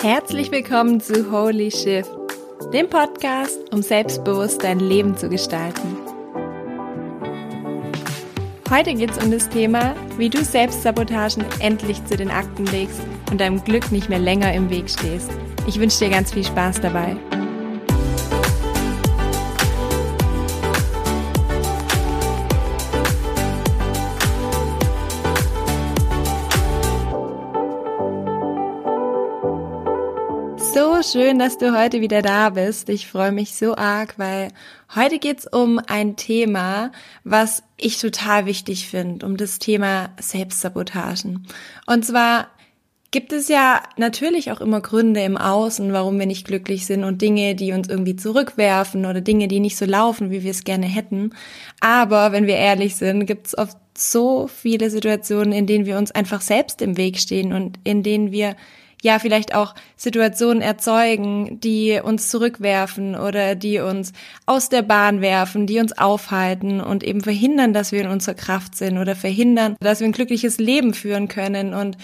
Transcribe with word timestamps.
Herzlich 0.00 0.52
willkommen 0.52 1.00
zu 1.00 1.32
Holy 1.32 1.72
Shift, 1.72 2.10
dem 2.72 2.88
Podcast, 2.88 3.58
um 3.72 3.82
selbstbewusst 3.82 4.62
dein 4.62 4.78
Leben 4.78 5.16
zu 5.16 5.28
gestalten. 5.28 5.96
Heute 8.70 8.94
geht 8.94 9.10
es 9.10 9.24
um 9.24 9.32
das 9.32 9.48
Thema, 9.48 9.96
wie 10.18 10.30
du 10.30 10.44
Selbstsabotagen 10.44 11.44
endlich 11.58 12.04
zu 12.04 12.16
den 12.16 12.30
Akten 12.30 12.66
legst 12.66 13.00
und 13.32 13.40
deinem 13.40 13.64
Glück 13.64 13.90
nicht 13.90 14.08
mehr 14.08 14.20
länger 14.20 14.52
im 14.52 14.70
Weg 14.70 14.88
stehst. 14.88 15.32
Ich 15.66 15.80
wünsche 15.80 15.98
dir 15.98 16.10
ganz 16.10 16.32
viel 16.32 16.44
Spaß 16.44 16.80
dabei. 16.80 17.16
Schön, 31.16 31.38
dass 31.38 31.56
du 31.56 31.74
heute 31.74 32.02
wieder 32.02 32.20
da 32.20 32.50
bist. 32.50 32.90
Ich 32.90 33.06
freue 33.06 33.32
mich 33.32 33.54
so 33.54 33.74
arg, 33.74 34.18
weil 34.18 34.48
heute 34.94 35.18
geht's 35.18 35.46
um 35.50 35.80
ein 35.86 36.16
Thema, 36.16 36.92
was 37.24 37.62
ich 37.78 37.98
total 37.98 38.44
wichtig 38.44 38.90
finde, 38.90 39.24
um 39.24 39.38
das 39.38 39.58
Thema 39.58 40.10
Selbstsabotagen. 40.20 41.46
Und 41.86 42.04
zwar 42.04 42.48
gibt 43.12 43.32
es 43.32 43.48
ja 43.48 43.82
natürlich 43.96 44.52
auch 44.52 44.60
immer 44.60 44.82
Gründe 44.82 45.22
im 45.22 45.38
Außen, 45.38 45.90
warum 45.94 46.18
wir 46.18 46.26
nicht 46.26 46.46
glücklich 46.46 46.84
sind 46.84 47.02
und 47.02 47.22
Dinge, 47.22 47.54
die 47.54 47.72
uns 47.72 47.88
irgendwie 47.88 48.16
zurückwerfen 48.16 49.06
oder 49.06 49.22
Dinge, 49.22 49.48
die 49.48 49.60
nicht 49.60 49.78
so 49.78 49.86
laufen, 49.86 50.30
wie 50.30 50.42
wir 50.42 50.50
es 50.50 50.64
gerne 50.64 50.84
hätten. 50.84 51.30
Aber 51.80 52.32
wenn 52.32 52.46
wir 52.46 52.56
ehrlich 52.56 52.94
sind, 52.94 53.24
gibt 53.24 53.46
es 53.46 53.56
oft 53.56 53.78
so 53.96 54.48
viele 54.48 54.90
Situationen, 54.90 55.52
in 55.52 55.66
denen 55.66 55.86
wir 55.86 55.96
uns 55.96 56.10
einfach 56.10 56.42
selbst 56.42 56.82
im 56.82 56.98
Weg 56.98 57.16
stehen 57.16 57.54
und 57.54 57.78
in 57.84 58.02
denen 58.02 58.32
wir 58.32 58.54
ja 59.06 59.18
vielleicht 59.18 59.54
auch 59.54 59.74
Situationen 59.96 60.60
erzeugen, 60.60 61.60
die 61.60 62.00
uns 62.02 62.28
zurückwerfen 62.28 63.14
oder 63.14 63.54
die 63.54 63.78
uns 63.78 64.12
aus 64.44 64.68
der 64.68 64.82
Bahn 64.82 65.20
werfen, 65.20 65.66
die 65.66 65.78
uns 65.78 65.96
aufhalten 65.96 66.80
und 66.80 67.02
eben 67.02 67.22
verhindern, 67.22 67.72
dass 67.72 67.92
wir 67.92 68.02
in 68.02 68.08
unserer 68.08 68.34
Kraft 68.34 68.76
sind 68.76 68.98
oder 68.98 69.16
verhindern, 69.16 69.76
dass 69.80 70.00
wir 70.00 70.06
ein 70.06 70.12
glückliches 70.12 70.58
Leben 70.58 70.92
führen 70.92 71.28
können. 71.28 71.72
Und 71.72 71.96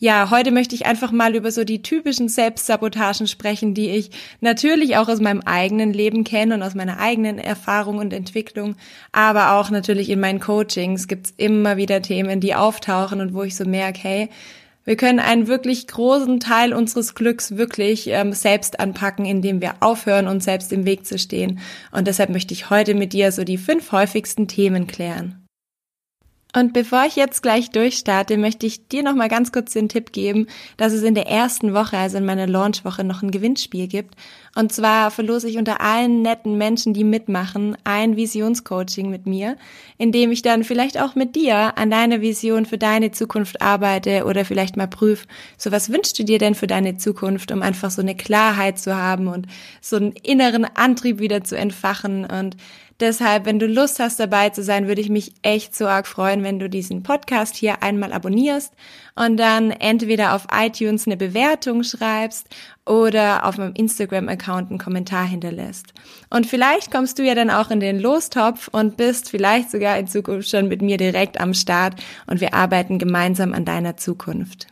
ja, 0.00 0.30
heute 0.30 0.52
möchte 0.52 0.76
ich 0.76 0.86
einfach 0.86 1.10
mal 1.10 1.34
über 1.34 1.50
so 1.50 1.64
die 1.64 1.82
typischen 1.82 2.28
Selbstsabotagen 2.28 3.26
sprechen, 3.26 3.74
die 3.74 3.90
ich 3.90 4.10
natürlich 4.40 4.96
auch 4.96 5.08
aus 5.08 5.20
meinem 5.20 5.40
eigenen 5.40 5.92
Leben 5.92 6.22
kenne 6.22 6.54
und 6.54 6.62
aus 6.62 6.76
meiner 6.76 7.00
eigenen 7.00 7.38
Erfahrung 7.38 7.98
und 7.98 8.12
Entwicklung, 8.12 8.76
aber 9.10 9.54
auch 9.54 9.70
natürlich 9.70 10.08
in 10.10 10.20
meinen 10.20 10.38
Coachings 10.38 11.08
gibt's 11.08 11.34
immer 11.36 11.76
wieder 11.76 12.00
Themen, 12.00 12.40
die 12.40 12.54
auftauchen 12.54 13.20
und 13.20 13.34
wo 13.34 13.42
ich 13.42 13.56
so 13.56 13.64
merke, 13.64 14.00
hey, 14.02 14.28
wir 14.88 14.96
können 14.96 15.18
einen 15.18 15.48
wirklich 15.48 15.86
großen 15.86 16.40
Teil 16.40 16.72
unseres 16.72 17.14
Glücks 17.14 17.58
wirklich 17.58 18.06
ähm, 18.06 18.32
selbst 18.32 18.80
anpacken, 18.80 19.26
indem 19.26 19.60
wir 19.60 19.74
aufhören, 19.80 20.26
uns 20.26 20.46
selbst 20.46 20.72
im 20.72 20.86
Weg 20.86 21.04
zu 21.04 21.18
stehen. 21.18 21.58
Und 21.92 22.06
deshalb 22.06 22.30
möchte 22.30 22.54
ich 22.54 22.70
heute 22.70 22.94
mit 22.94 23.12
dir 23.12 23.30
so 23.30 23.44
die 23.44 23.58
fünf 23.58 23.92
häufigsten 23.92 24.48
Themen 24.48 24.86
klären. 24.86 25.46
Und 26.58 26.72
bevor 26.72 27.04
ich 27.04 27.14
jetzt 27.14 27.44
gleich 27.44 27.70
durchstarte, 27.70 28.36
möchte 28.36 28.66
ich 28.66 28.88
dir 28.88 29.04
noch 29.04 29.14
mal 29.14 29.28
ganz 29.28 29.52
kurz 29.52 29.74
den 29.74 29.88
Tipp 29.88 30.10
geben, 30.10 30.48
dass 30.76 30.92
es 30.92 31.04
in 31.04 31.14
der 31.14 31.28
ersten 31.28 31.72
Woche, 31.72 31.96
also 31.96 32.18
in 32.18 32.24
meiner 32.24 32.48
Launchwoche, 32.48 33.04
noch 33.04 33.22
ein 33.22 33.30
Gewinnspiel 33.30 33.86
gibt. 33.86 34.16
Und 34.56 34.72
zwar 34.72 35.12
verlose 35.12 35.48
ich 35.48 35.56
unter 35.56 35.80
allen 35.80 36.22
netten 36.22 36.58
Menschen, 36.58 36.94
die 36.94 37.04
mitmachen, 37.04 37.76
ein 37.84 38.16
Visionscoaching 38.16 39.08
mit 39.08 39.24
mir, 39.24 39.56
in 39.98 40.10
dem 40.10 40.32
ich 40.32 40.42
dann 40.42 40.64
vielleicht 40.64 41.00
auch 41.00 41.14
mit 41.14 41.36
dir 41.36 41.78
an 41.78 41.90
deiner 41.90 42.22
Vision 42.22 42.66
für 42.66 42.78
deine 42.78 43.12
Zukunft 43.12 43.62
arbeite 43.62 44.24
oder 44.24 44.44
vielleicht 44.44 44.76
mal 44.76 44.88
prüf, 44.88 45.28
so 45.56 45.70
was 45.70 45.92
wünschst 45.92 46.18
du 46.18 46.24
dir 46.24 46.40
denn 46.40 46.56
für 46.56 46.66
deine 46.66 46.96
Zukunft, 46.96 47.52
um 47.52 47.62
einfach 47.62 47.92
so 47.92 48.02
eine 48.02 48.16
Klarheit 48.16 48.80
zu 48.80 48.96
haben 48.96 49.28
und 49.28 49.46
so 49.80 49.94
einen 49.94 50.10
inneren 50.24 50.64
Antrieb 50.64 51.20
wieder 51.20 51.44
zu 51.44 51.56
entfachen 51.56 52.24
und 52.24 52.56
Deshalb, 53.00 53.46
wenn 53.46 53.60
du 53.60 53.66
Lust 53.66 54.00
hast 54.00 54.18
dabei 54.18 54.50
zu 54.50 54.64
sein, 54.64 54.88
würde 54.88 55.00
ich 55.00 55.08
mich 55.08 55.32
echt 55.42 55.76
so 55.76 55.86
arg 55.86 56.08
freuen, 56.08 56.42
wenn 56.42 56.58
du 56.58 56.68
diesen 56.68 57.04
Podcast 57.04 57.54
hier 57.54 57.80
einmal 57.82 58.12
abonnierst 58.12 58.72
und 59.14 59.36
dann 59.36 59.70
entweder 59.70 60.34
auf 60.34 60.48
iTunes 60.52 61.06
eine 61.06 61.16
Bewertung 61.16 61.84
schreibst 61.84 62.48
oder 62.84 63.46
auf 63.46 63.56
meinem 63.56 63.74
Instagram-Account 63.74 64.70
einen 64.70 64.80
Kommentar 64.80 65.24
hinterlässt. 65.26 65.94
Und 66.28 66.46
vielleicht 66.46 66.90
kommst 66.90 67.20
du 67.20 67.22
ja 67.22 67.36
dann 67.36 67.50
auch 67.50 67.70
in 67.70 67.78
den 67.78 68.00
Lostopf 68.00 68.66
und 68.72 68.96
bist 68.96 69.30
vielleicht 69.30 69.70
sogar 69.70 69.96
in 69.96 70.08
Zukunft 70.08 70.50
schon 70.50 70.66
mit 70.66 70.82
mir 70.82 70.96
direkt 70.96 71.40
am 71.40 71.54
Start 71.54 72.02
und 72.26 72.40
wir 72.40 72.52
arbeiten 72.52 72.98
gemeinsam 72.98 73.54
an 73.54 73.64
deiner 73.64 73.96
Zukunft. 73.96 74.66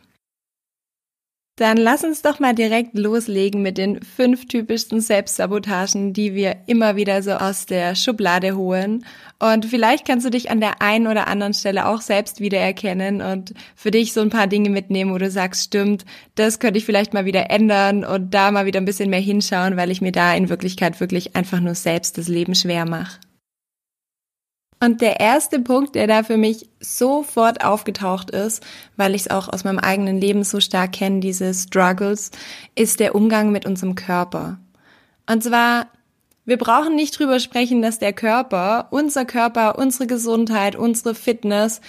Dann 1.57 1.77
lass 1.77 2.03
uns 2.03 2.21
doch 2.21 2.39
mal 2.39 2.53
direkt 2.53 2.95
loslegen 2.95 3.63
mit 3.63 3.79
den 3.79 3.99
fünf 4.03 4.45
typischsten 4.45 5.01
Selbstsabotagen, 5.01 6.13
die 6.13 6.35
wir 6.35 6.55
immer 6.67 6.95
wieder 6.95 7.23
so 7.23 7.31
aus 7.31 7.65
der 7.65 7.95
Schublade 7.95 8.55
holen. 8.55 9.03
Und 9.39 9.65
vielleicht 9.65 10.05
kannst 10.05 10.23
du 10.23 10.29
dich 10.29 10.51
an 10.51 10.59
der 10.59 10.83
einen 10.83 11.07
oder 11.07 11.27
anderen 11.27 11.55
Stelle 11.55 11.87
auch 11.87 12.01
selbst 12.01 12.41
wiedererkennen 12.41 13.23
und 13.23 13.55
für 13.75 13.89
dich 13.89 14.13
so 14.13 14.21
ein 14.21 14.29
paar 14.29 14.45
Dinge 14.45 14.69
mitnehmen, 14.69 15.11
wo 15.11 15.17
du 15.17 15.31
sagst, 15.31 15.63
stimmt, 15.63 16.05
das 16.35 16.59
könnte 16.59 16.77
ich 16.77 16.85
vielleicht 16.85 17.15
mal 17.15 17.25
wieder 17.25 17.49
ändern 17.49 18.05
und 18.05 18.35
da 18.35 18.51
mal 18.51 18.67
wieder 18.67 18.79
ein 18.79 18.85
bisschen 18.85 19.09
mehr 19.09 19.19
hinschauen, 19.19 19.77
weil 19.77 19.89
ich 19.89 19.99
mir 19.99 20.11
da 20.11 20.35
in 20.35 20.49
Wirklichkeit 20.49 20.99
wirklich 20.99 21.35
einfach 21.35 21.59
nur 21.59 21.73
selbst 21.73 22.19
das 22.19 22.27
Leben 22.27 22.53
schwer 22.53 22.87
mache. 22.87 23.19
Und 24.79 25.01
der 25.01 25.19
erste 25.19 25.59
Punkt, 25.59 25.95
der 25.95 26.05
da 26.05 26.21
für 26.23 26.37
mich 26.37 26.69
sofort 26.79 27.63
aufgetaucht 27.63 28.29
ist, 28.29 28.63
weil 28.95 29.15
ich 29.15 29.21
es 29.21 29.29
auch 29.29 29.49
aus 29.49 29.63
meinem 29.63 29.79
eigenen 29.79 30.21
Leben 30.21 30.43
so 30.43 30.59
stark 30.59 30.91
kenne, 30.91 31.19
diese 31.19 31.53
Struggles, 31.53 32.29
ist 32.75 32.99
der 32.99 33.15
Umgang 33.15 33.51
mit 33.51 33.65
unserem 33.65 33.95
Körper. 33.95 34.59
Und 35.25 35.43
zwar, 35.43 35.87
wir 36.45 36.57
brauchen 36.57 36.95
nicht 36.95 37.17
drüber 37.17 37.39
sprechen, 37.39 37.81
dass 37.81 37.97
der 37.97 38.13
Körper, 38.13 38.87
unser 38.91 39.25
Körper, 39.25 39.79
unsere 39.79 40.05
Gesundheit, 40.05 40.75
unsere 40.75 41.15
Fitness 41.15 41.81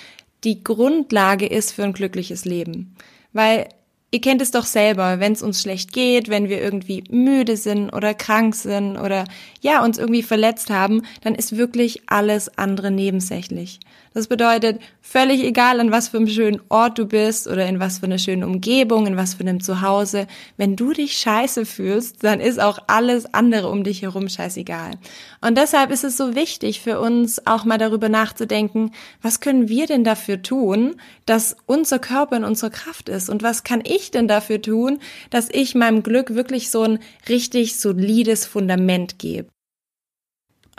die 0.45 0.65
Grundlage 0.65 1.47
ist 1.47 1.73
für 1.73 1.85
ein 1.85 1.93
glückliches 1.93 2.45
Leben. 2.47 2.97
Weil 3.33 3.69
Ihr 4.11 4.23
kennt 4.23 4.41
es 4.41 4.51
doch 4.51 4.65
selber, 4.65 5.21
wenn 5.21 5.35
es 5.35 5.43
uns 5.43 5.61
schlecht 5.61 5.93
geht, 5.93 6.31
wenn 6.31 6.49
wir 6.49 6.63
irgendwie 6.63 7.05
müde 7.11 7.59
sind 7.59 7.91
oder 7.91 8.15
krank 8.15 8.55
sind 8.55 8.97
oder 8.97 9.25
ja, 9.61 9.85
uns 9.85 9.99
irgendwie 9.99 10.23
verletzt 10.23 10.71
haben, 10.71 11.03
dann 11.23 11.35
ist 11.35 11.59
wirklich 11.59 12.03
alles 12.07 12.57
andere 12.57 12.91
nebensächlich. 12.91 13.81
Das 14.15 14.27
bedeutet, 14.27 14.81
völlig 15.01 15.45
egal, 15.45 15.81
an 15.81 15.91
was 15.91 16.09
für 16.09 16.17
einem 16.17 16.29
schönen 16.29 16.61
Ort 16.69 16.99
du 16.99 17.07
bist 17.07 17.47
oder 17.47 17.67
in 17.67 17.81
was 17.81 17.99
für 17.99 18.07
einer 18.07 18.19
schönen 18.19 18.45
Umgebung, 18.45 19.07
in 19.07 19.17
was 19.17 19.35
für 19.35 19.41
einem 19.41 19.61
Zuhause, 19.61 20.27
wenn 20.57 20.77
du 20.77 20.93
dich 20.93 21.19
scheiße 21.19 21.67
fühlst, 21.67 22.25
dann 22.25 22.41
ist 22.41 22.61
auch 22.61 22.79
alles 22.87 23.33
andere 23.35 23.69
um 23.69 23.85
dich 23.85 24.03
herum 24.03 24.29
scheißegal. 24.29 24.93
Und 25.41 25.59
deshalb 25.59 25.91
ist 25.91 26.05
es 26.05 26.17
so 26.17 26.35
wichtig 26.35 26.81
für 26.81 27.01
uns 27.01 27.47
auch 27.47 27.65
mal 27.65 27.79
darüber 27.79 28.09
nachzudenken, 28.09 28.93
was 29.23 29.41
können 29.41 29.69
wir 29.69 29.87
denn 29.87 30.05
dafür 30.05 30.43
tun, 30.43 30.97
dass 31.27 31.57
unser 31.67 31.99
Körper 31.99 32.37
in 32.37 32.45
unserer 32.45 32.71
Kraft 32.71 33.09
ist 33.09 33.29
und 33.29 33.43
was 33.43 33.65
kann 33.65 33.83
ich 33.85 34.11
denn 34.11 34.29
dafür 34.29 34.63
tun, 34.63 34.99
dass 35.31 35.49
ich 35.51 35.75
meinem 35.75 36.03
Glück 36.03 36.35
wirklich 36.35 36.71
so 36.71 36.83
ein 36.83 36.99
richtig 37.29 37.79
solides 37.79 38.47
Fundament 38.47 39.19
gebe. 39.19 39.49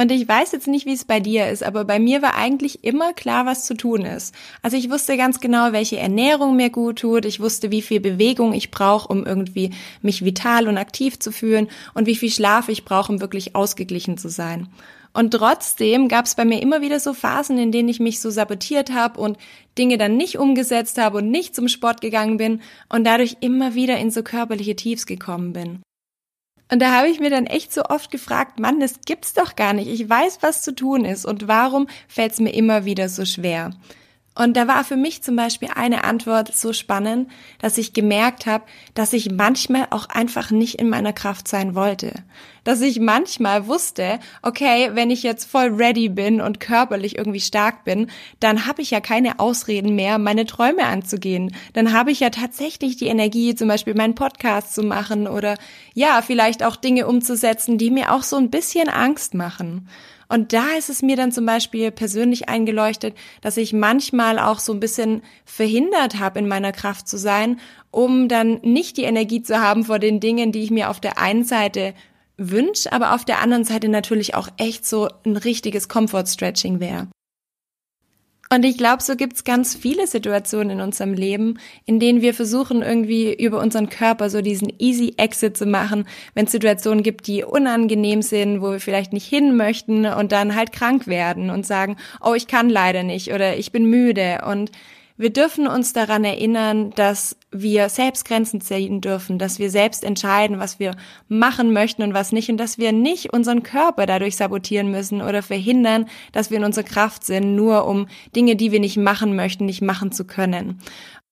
Und 0.02 0.14
ich 0.14 0.26
weiß 0.26 0.54
jetzt 0.54 0.68
nicht, 0.68 0.86
wie 0.86 0.94
es 0.94 1.04
bei 1.04 1.20
dir 1.20 1.50
ist, 1.50 1.62
aber 1.62 1.84
bei 1.84 2.00
mir 2.00 2.22
war 2.22 2.36
eigentlich 2.36 2.86
immer 2.86 3.12
klar, 3.12 3.46
was 3.46 3.66
zu 3.66 3.74
tun 3.74 4.06
ist. 4.06 4.34
Also 4.62 4.78
ich 4.78 4.90
wusste 4.90 5.18
ganz 5.18 5.42
genau, 5.42 5.74
welche 5.74 5.98
Ernährung 5.98 6.56
mir 6.56 6.70
gut 6.70 7.00
tut. 7.00 7.26
Ich 7.26 7.42
wusste, 7.42 7.70
wie 7.70 7.82
viel 7.82 8.00
Bewegung 8.00 8.54
ich 8.54 8.72
brauche, 8.72 9.10
um 9.10 9.26
irgendwie 9.26 9.72
mich 10.02 10.24
vital 10.24 10.70
und 10.70 10.78
aktiv 10.78 11.20
zu 11.20 11.34
fühlen 11.34 11.68
und 11.96 12.08
wie 12.08 12.16
viel 12.16 12.32
Schlaf 12.32 12.70
ich 12.70 12.86
brauche, 12.86 13.12
um 13.12 13.20
wirklich 13.20 13.58
ausgeglichen 13.58 14.18
zu 14.18 14.30
sein. 14.30 14.70
Und 15.12 15.32
trotzdem 15.32 16.08
gab 16.08 16.28
es 16.28 16.36
bei 16.36 16.46
mir 16.46 16.62
immer 16.62 16.80
wieder 16.82 17.02
so 17.02 17.14
Phasen, 17.14 17.58
in 17.58 17.74
denen 17.74 17.90
ich 17.90 18.00
mich 18.00 18.22
so 18.22 18.30
sabotiert 18.30 18.94
habe 18.94 19.20
und 19.20 19.38
Dinge 19.78 19.98
dann 19.98 20.16
nicht 20.16 20.38
umgesetzt 20.38 20.98
habe 20.98 21.18
und 21.18 21.30
nicht 21.30 21.54
zum 21.54 21.68
Sport 21.68 22.00
gegangen 22.00 22.38
bin 22.38 22.62
und 22.88 23.04
dadurch 23.04 23.38
immer 23.42 23.76
wieder 23.76 23.98
in 23.98 24.12
so 24.12 24.24
körperliche 24.24 24.78
Tiefs 24.78 25.06
gekommen 25.06 25.52
bin. 25.52 25.82
Und 26.72 26.80
da 26.80 26.92
habe 26.92 27.10
ich 27.10 27.20
mir 27.20 27.30
dann 27.32 27.48
echt 27.48 27.74
so 27.74 27.84
oft 27.86 28.12
gefragt, 28.12 28.60
Mann, 28.60 28.80
das 28.80 29.02
gibt's 29.06 29.34
doch 29.34 29.56
gar 29.56 29.74
nicht. 29.74 29.88
Ich 29.88 30.08
weiß, 30.08 30.40
was 30.42 30.62
zu 30.62 30.74
tun 30.74 31.04
ist 31.04 31.26
und 31.26 31.48
warum 31.48 31.88
fällt 32.08 32.34
es 32.34 32.40
mir 32.40 32.54
immer 32.54 32.86
wieder 32.86 33.10
so 33.10 33.26
schwer? 33.26 33.72
Und 34.36 34.56
da 34.56 34.68
war 34.68 34.86
für 34.86 34.96
mich 34.96 35.22
zum 35.22 35.36
Beispiel 35.36 35.70
eine 35.76 36.06
Antwort 36.06 36.56
so 36.56 36.72
spannend, 36.72 37.30
dass 37.60 37.78
ich 37.78 37.92
gemerkt 37.92 38.46
habe, 38.46 38.64
dass 38.94 39.12
ich 39.12 39.32
manchmal 39.32 39.88
auch 39.90 40.08
einfach 40.08 40.52
nicht 40.52 40.76
in 40.76 40.88
meiner 40.88 41.12
Kraft 41.12 41.48
sein 41.48 41.76
wollte. 41.76 42.14
Dass 42.70 42.82
ich 42.82 43.00
manchmal 43.00 43.66
wusste, 43.66 44.20
okay, 44.44 44.92
wenn 44.94 45.10
ich 45.10 45.24
jetzt 45.24 45.50
voll 45.50 45.70
ready 45.74 46.08
bin 46.08 46.40
und 46.40 46.60
körperlich 46.60 47.18
irgendwie 47.18 47.40
stark 47.40 47.84
bin, 47.84 48.12
dann 48.40 48.68
habe 48.68 48.84
ich 48.84 48.92
ja 48.92 49.02
keine 49.02 49.40
Ausreden 49.40 49.96
mehr, 49.96 50.20
meine 50.20 50.46
Träume 50.46 50.86
anzugehen. 50.86 51.56
Dann 51.74 51.94
habe 51.94 52.12
ich 52.12 52.20
ja 52.20 52.30
tatsächlich 52.30 52.96
die 52.96 53.08
Energie, 53.08 53.56
zum 53.56 53.70
Beispiel 53.70 53.96
meinen 53.96 54.14
Podcast 54.14 54.76
zu 54.76 54.84
machen 54.84 55.28
oder 55.28 55.58
ja, 55.96 56.22
vielleicht 56.22 56.62
auch 56.62 56.76
Dinge 56.76 57.08
umzusetzen, 57.08 57.80
die 57.80 57.90
mir 57.90 58.14
auch 58.14 58.22
so 58.22 58.36
ein 58.36 58.52
bisschen 58.52 58.88
Angst 58.88 59.34
machen. 59.34 59.90
Und 60.28 60.54
da 60.54 60.76
ist 60.78 60.92
es 60.92 61.02
mir 61.02 61.16
dann 61.16 61.32
zum 61.32 61.48
Beispiel 61.48 61.90
persönlich 61.90 62.50
eingeleuchtet, 62.50 63.16
dass 63.42 63.58
ich 63.58 63.74
manchmal 63.74 64.38
auch 64.38 64.60
so 64.60 64.74
ein 64.74 64.80
bisschen 64.80 65.24
verhindert 65.44 66.20
habe, 66.20 66.38
in 66.38 66.48
meiner 66.48 66.72
Kraft 66.72 67.08
zu 67.08 67.18
sein, 67.18 67.60
um 67.90 68.28
dann 68.28 68.60
nicht 68.62 68.98
die 68.98 69.06
Energie 69.06 69.42
zu 69.42 69.60
haben 69.60 69.86
vor 69.86 69.98
den 69.98 70.20
Dingen, 70.20 70.52
die 70.52 70.62
ich 70.62 70.70
mir 70.70 70.92
auf 70.92 71.00
der 71.00 71.18
einen 71.18 71.46
Seite 71.46 71.96
wünsche, 72.40 72.92
aber 72.92 73.14
auf 73.14 73.26
der 73.26 73.40
anderen 73.42 73.66
Seite 73.66 73.90
natürlich 73.90 74.36
auch 74.36 74.48
echt 74.58 74.86
so 74.86 75.10
ein 75.26 75.38
richtiges 75.38 75.90
Comfort-Stretching 75.90 76.80
wäre. 76.80 77.08
Und 78.52 78.66
ich 78.66 78.80
glaube, 78.80 79.04
so 79.04 79.16
gibt's 79.16 79.44
ganz 79.44 79.76
viele 79.76 80.08
Situationen 80.08 80.80
in 80.80 80.82
unserem 80.82 81.14
Leben, 81.14 81.60
in 81.86 82.00
denen 82.00 82.22
wir 82.22 82.34
versuchen, 82.34 82.82
irgendwie 82.82 83.32
über 83.32 83.60
unseren 83.60 83.90
Körper 83.90 84.32
so 84.32 84.42
diesen 84.42 84.74
easy 84.80 85.14
Exit 85.18 85.56
zu 85.56 85.68
machen, 85.68 86.08
wenn 86.34 86.46
es 86.46 86.52
Situationen 86.52 87.04
gibt, 87.04 87.28
die 87.28 87.44
unangenehm 87.44 88.24
sind, 88.24 88.62
wo 88.62 88.72
wir 88.72 88.80
vielleicht 88.80 89.14
nicht 89.14 89.28
hin 89.28 89.56
möchten 89.56 90.08
und 90.08 90.32
dann 90.32 90.56
halt 90.56 90.72
krank 90.72 91.06
werden 91.06 91.52
und 91.52 91.68
sagen, 91.68 91.96
oh, 92.22 92.34
ich 92.34 92.48
kann 92.48 92.72
leider 92.72 93.04
nicht 93.04 93.32
oder 93.34 93.56
ich 93.56 93.72
bin 93.72 93.86
müde 93.86 94.40
und 94.48 94.72
wir 95.20 95.32
dürfen 95.32 95.68
uns 95.68 95.92
daran 95.92 96.24
erinnern, 96.24 96.92
dass 96.92 97.36
wir 97.52 97.90
selbst 97.90 98.24
Grenzen 98.24 98.62
ziehen 98.62 99.02
dürfen, 99.02 99.38
dass 99.38 99.60
wir 99.60 99.70
selbst 99.70 100.06
entscheiden, 100.06 100.60
was 100.60 100.80
wir 100.80 100.96
machen 101.28 101.74
möchten 101.74 102.04
und 102.04 102.14
was 102.14 102.32
nicht 102.32 102.50
und 102.50 102.56
dass 102.56 102.78
wir 102.78 102.94
nicht 102.94 103.34
unseren 103.34 103.62
Körper 103.62 104.06
dadurch 104.06 104.38
sabotieren 104.38 104.90
müssen 104.92 105.22
oder 105.22 105.44
verhindern, 105.44 106.06
dass 106.32 106.52
wir 106.52 106.58
in 106.58 106.64
unserer 106.64 106.86
Kraft 106.86 107.26
sind, 107.26 107.54
nur 107.54 107.86
um 107.86 108.08
Dinge, 108.34 108.56
die 108.56 108.72
wir 108.72 108.80
nicht 108.80 108.96
machen 108.96 109.36
möchten, 109.36 109.66
nicht 109.66 109.82
machen 109.82 110.14
zu 110.14 110.24
können. 110.24 110.80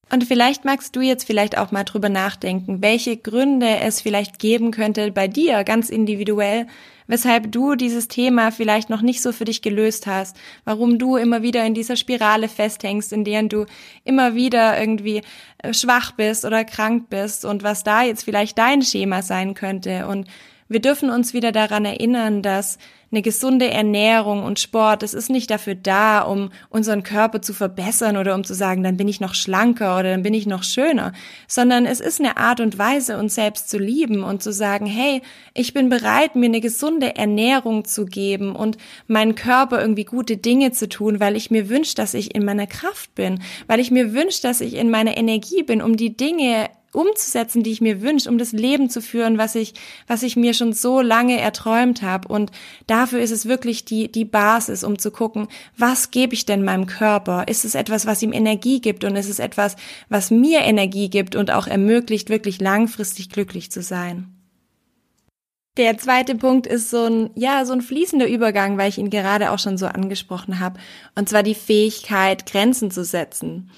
Und 0.09 0.24
vielleicht 0.24 0.63
magst 0.63 0.95
du 0.95 1.01
jetzt 1.01 1.25
vielleicht 1.25 1.57
auch 1.57 1.71
mal 1.71 1.83
drüber 1.83 2.07
nachdenken, 2.07 2.81
welche 2.81 3.18
Gründe 3.18 3.80
es 3.81 4.00
vielleicht 4.00 4.39
geben 4.39 4.71
könnte 4.71 5.12
bei 5.12 5.27
dir 5.27 5.65
ganz 5.65 5.89
individuell, 5.89 6.65
weshalb 7.07 7.51
du 7.51 7.75
dieses 7.75 8.07
Thema 8.07 8.51
vielleicht 8.51 8.89
noch 8.89 9.01
nicht 9.01 9.21
so 9.21 9.33
für 9.33 9.44
dich 9.44 9.62
gelöst 9.62 10.07
hast, 10.07 10.38
warum 10.63 10.98
du 10.98 11.18
immer 11.18 11.42
wieder 11.42 11.65
in 11.65 11.74
dieser 11.74 11.98
Spirale 11.98 12.48
festhängst, 12.48 13.12
in 13.12 13.25
der 13.25 13.44
du 13.44 13.65
immer 14.06 14.33
wieder 14.33 14.80
irgendwie 14.80 15.21
äh, 15.57 15.74
schwach 15.74 16.12
bist 16.12 16.45
oder 16.45 16.63
krank 16.63 17.09
bist 17.09 17.44
und 17.44 17.63
was 17.63 17.83
da 17.83 18.04
jetzt 18.04 18.24
vielleicht 18.24 18.57
dein 18.57 18.81
Schema 18.83 19.21
sein 19.21 19.56
könnte. 19.56 20.07
Und 20.07 20.27
wir 20.69 20.81
dürfen 20.81 21.09
uns 21.09 21.33
wieder 21.33 21.51
daran 21.51 21.86
erinnern, 21.86 22.42
dass 22.42 22.77
eine 23.12 23.21
gesunde 23.21 23.69
Ernährung 23.71 24.44
und 24.44 24.59
Sport, 24.59 25.01
das 25.01 25.13
ist 25.13 25.30
nicht 25.30 25.50
dafür 25.50 25.75
da, 25.75 26.21
um 26.21 26.50
unseren 26.69 27.04
Körper 27.04 27.42
zu 27.42 27.54
verbessern 27.54 28.18
oder 28.18 28.36
um 28.36 28.44
zu 28.44 28.54
sagen, 28.54 28.83
dann 28.83 28.98
bin 28.98 29.07
ich 29.07 29.21
noch 29.21 29.33
schlanker 29.33 29.98
oder 29.98 30.12
dann 30.12 30.24
bin 30.24 30.33
ich 30.33 30.45
noch 30.45 30.63
schöner, 30.63 31.13
sondern 31.48 31.86
es 31.86 32.00
ist 32.00 32.19
eine 32.19 32.38
Art 32.38 32.59
und 32.59 32.77
Weise, 32.77 33.18
uns 33.18 33.36
selbst 33.36 33.69
zu 33.69 33.77
lieben 33.77 34.24
und 34.24 34.44
zu 34.44 34.51
sagen, 34.51 34.86
hey, 34.86 35.21
ich 35.54 35.74
bin 35.74 35.89
bereit, 35.89 36.36
mir 36.36 36.48
eine 36.48 36.62
gesunde 36.62 37.15
Ernährung 37.15 37.86
zu 37.86 38.06
geben 38.06 38.56
und 38.56 38.77
meinen 39.07 39.36
Körper 39.36 39.80
irgendwie 39.81 40.06
gute 40.06 40.38
Dinge 40.38 40.71
zu 40.71 40.89
tun, 40.89 41.19
weil 41.19 41.36
ich 41.36 41.50
mir 41.50 41.69
wünsche, 41.69 41.95
dass 41.95 42.13
ich 42.13 42.36
in 42.36 42.44
meiner 42.44 42.68
Kraft 42.68 43.15
bin, 43.15 43.42
weil 43.68 43.80
ich 43.80 43.92
mir 43.92 44.13
wünsche, 44.13 44.42
dass 44.42 44.59
ich 44.59 44.75
in 44.75 44.89
meiner 44.89 45.15
Energie 45.15 45.63
bin, 45.63 45.81
um 45.81 45.95
die 45.95 46.18
Dinge 46.18 46.69
umzusetzen, 46.93 47.63
die 47.63 47.71
ich 47.71 47.81
mir 47.81 48.01
wünsche, 48.01 48.29
um 48.29 48.37
das 48.37 48.51
Leben 48.51 48.89
zu 48.89 49.01
führen, 49.01 49.37
was 49.37 49.55
ich, 49.55 49.73
was 50.07 50.23
ich 50.23 50.35
mir 50.35 50.53
schon 50.53 50.73
so 50.73 51.01
lange 51.01 51.39
erträumt 51.39 52.01
habe. 52.01 52.27
Und 52.27 52.51
dafür 52.87 53.19
ist 53.19 53.31
es 53.31 53.45
wirklich 53.45 53.85
die, 53.85 54.11
die 54.11 54.25
Basis, 54.25 54.83
um 54.83 54.97
zu 54.97 55.11
gucken, 55.11 55.47
was 55.77 56.11
gebe 56.11 56.33
ich 56.33 56.45
denn 56.45 56.63
meinem 56.63 56.87
Körper? 56.87 57.47
Ist 57.47 57.65
es 57.65 57.75
etwas, 57.75 58.05
was 58.05 58.21
ihm 58.21 58.33
Energie 58.33 58.81
gibt 58.81 59.03
und 59.03 59.15
ist 59.15 59.29
es 59.29 59.39
etwas, 59.39 59.75
was 60.09 60.31
mir 60.31 60.61
Energie 60.61 61.09
gibt 61.09 61.35
und 61.35 61.51
auch 61.51 61.67
ermöglicht, 61.67 62.29
wirklich 62.29 62.59
langfristig 62.61 63.29
glücklich 63.29 63.71
zu 63.71 63.81
sein? 63.81 64.33
Der 65.77 65.95
zweite 65.99 66.33
Punkt 66.33 66.65
ist 66.65 66.89
so 66.89 67.05
ein, 67.05 67.29
ja, 67.35 67.63
so 67.63 67.73
ein 67.73 67.81
fließender 67.81 68.27
Übergang, 68.27 68.79
weil 68.79 68.89
ich 68.89 68.97
ihn 68.97 69.11
gerade 69.11 69.51
auch 69.51 69.59
schon 69.59 69.77
so 69.77 69.85
angesprochen 69.85 70.59
habe. 70.59 70.79
Und 71.13 71.29
zwar 71.29 71.43
die 71.43 71.53
Fähigkeit, 71.53 72.47
Grenzen 72.47 72.89
zu 72.89 73.05
setzen. 73.05 73.69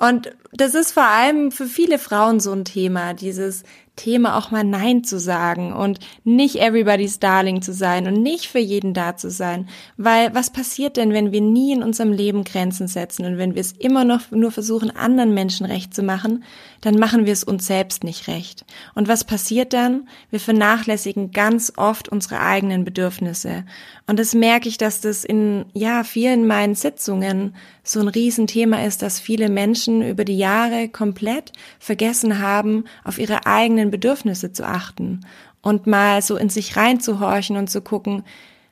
Und 0.00 0.30
das 0.52 0.74
ist 0.74 0.92
vor 0.92 1.06
allem 1.06 1.50
für 1.50 1.66
viele 1.66 1.98
Frauen 1.98 2.40
so 2.40 2.52
ein 2.52 2.64
Thema, 2.64 3.14
dieses 3.14 3.64
Thema 3.98 4.38
auch 4.38 4.50
mal 4.50 4.64
Nein 4.64 5.04
zu 5.04 5.18
sagen 5.18 5.74
und 5.74 5.98
nicht 6.24 6.56
everybody's 6.56 7.18
Darling 7.18 7.60
zu 7.60 7.74
sein 7.74 8.06
und 8.06 8.22
nicht 8.22 8.46
für 8.46 8.58
jeden 8.58 8.94
da 8.94 9.16
zu 9.16 9.30
sein. 9.30 9.68
Weil 9.98 10.34
was 10.34 10.50
passiert 10.50 10.96
denn, 10.96 11.12
wenn 11.12 11.32
wir 11.32 11.42
nie 11.42 11.72
in 11.72 11.82
unserem 11.82 12.12
Leben 12.12 12.44
Grenzen 12.44 12.88
setzen 12.88 13.26
und 13.26 13.36
wenn 13.36 13.54
wir 13.54 13.60
es 13.60 13.72
immer 13.72 14.04
noch 14.04 14.30
nur 14.30 14.52
versuchen, 14.52 14.90
anderen 14.90 15.34
Menschen 15.34 15.66
recht 15.66 15.94
zu 15.94 16.02
machen, 16.02 16.44
dann 16.80 16.98
machen 16.98 17.26
wir 17.26 17.32
es 17.32 17.44
uns 17.44 17.66
selbst 17.66 18.04
nicht 18.04 18.28
recht. 18.28 18.64
Und 18.94 19.08
was 19.08 19.24
passiert 19.24 19.72
dann? 19.72 20.08
Wir 20.30 20.40
vernachlässigen 20.40 21.32
ganz 21.32 21.72
oft 21.76 22.08
unsere 22.08 22.40
eigenen 22.40 22.84
Bedürfnisse. 22.84 23.64
Und 24.06 24.18
das 24.18 24.34
merke 24.34 24.68
ich, 24.68 24.78
dass 24.78 25.00
das 25.00 25.24
in, 25.24 25.66
ja, 25.74 26.04
vielen 26.04 26.46
meinen 26.46 26.74
Sitzungen 26.74 27.54
so 27.82 28.00
ein 28.00 28.08
Riesenthema 28.08 28.84
ist, 28.84 29.02
dass 29.02 29.18
viele 29.18 29.48
Menschen 29.48 30.02
über 30.02 30.24
die 30.24 30.38
Jahre 30.38 30.88
komplett 30.88 31.52
vergessen 31.78 32.38
haben, 32.38 32.84
auf 33.02 33.18
ihre 33.18 33.46
eigenen 33.46 33.87
Bedürfnisse 33.90 34.52
zu 34.52 34.66
achten 34.66 35.20
und 35.62 35.86
mal 35.86 36.22
so 36.22 36.36
in 36.36 36.48
sich 36.48 36.76
reinzuhorchen 36.76 37.56
und 37.56 37.68
zu 37.68 37.80
gucken, 37.80 38.24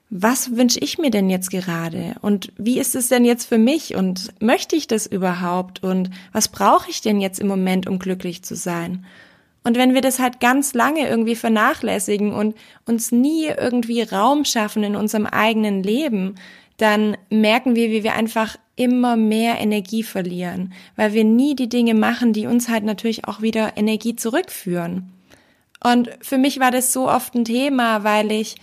was 0.09 0.57
wünsche 0.57 0.79
ich 0.79 0.99
mir 0.99 1.11
denn 1.11 1.29
jetzt 1.31 1.51
gerade 1.51 2.15
und 2.23 2.53
wie 2.57 2.79
ist 2.79 2.95
es 2.95 3.09
denn 3.09 3.25
jetzt 3.25 3.47
für 3.47 3.59
mich 3.59 3.97
und 3.97 4.41
möchte 4.41 4.77
ich 4.77 4.87
das 4.87 5.07
überhaupt 5.07 5.83
und 5.83 6.11
was 6.33 6.49
brauche 6.49 6.91
ich 6.91 7.01
denn 7.01 7.21
jetzt 7.21 7.41
im 7.41 7.49
Moment, 7.49 7.89
um 7.89 7.99
glücklich 7.99 8.45
zu 8.45 8.55
sein? 8.55 9.05
Und 9.65 9.77
wenn 9.77 9.95
wir 9.95 10.01
das 10.01 10.21
halt 10.21 10.39
ganz 10.39 10.75
lange 10.75 11.09
irgendwie 11.09 11.35
vernachlässigen 11.35 12.33
und 12.33 12.55
uns 12.85 13.11
nie 13.11 13.47
irgendwie 13.47 14.03
Raum 14.03 14.45
schaffen 14.45 14.85
in 14.85 14.95
unserem 14.95 15.27
eigenen 15.27 15.83
Leben, 15.83 16.37
dann 16.77 17.17
merken 17.31 17.75
wir, 17.75 17.91
wie 17.91 18.05
wir 18.05 18.15
einfach 18.15 18.57
immer 18.77 19.17
mehr 19.17 19.59
Energie 19.59 20.03
verlieren, 20.03 20.73
weil 20.95 21.15
wir 21.15 21.25
nie 21.25 21.57
die 21.57 21.69
Dinge 21.69 21.95
machen, 21.95 22.33
die 22.33 22.47
uns 22.47 22.69
halt 22.69 22.85
natürlich 22.85 23.27
auch 23.27 23.41
wieder 23.41 23.77
Energie 23.77 24.17
zurückführen. 24.17 25.11
Und 25.83 26.11
für 26.21 26.39
mich 26.39 26.61
war 26.61 26.71
das 26.71 26.93
so 26.93 27.09
oft 27.09 27.35
ein 27.35 27.45
Thema, 27.45 28.05
weil 28.05 28.31
ich 28.31 28.57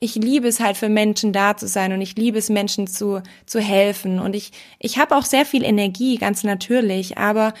ich 0.00 0.16
liebe 0.16 0.48
es 0.48 0.60
halt 0.60 0.76
für 0.76 0.90
Menschen 0.90 1.32
da 1.32 1.56
zu 1.56 1.66
sein 1.66 1.92
und 1.94 2.02
ich 2.02 2.14
liebe 2.16 2.36
es 2.36 2.50
Menschen 2.50 2.86
zu 2.86 3.22
zu 3.46 3.58
helfen 3.58 4.18
und 4.18 4.36
ich 4.36 4.52
ich 4.78 4.98
habe 4.98 5.16
auch 5.16 5.24
sehr 5.24 5.46
viel 5.46 5.64
Energie 5.64 6.18
ganz 6.18 6.44
natürlich, 6.44 7.16
aber 7.16 7.54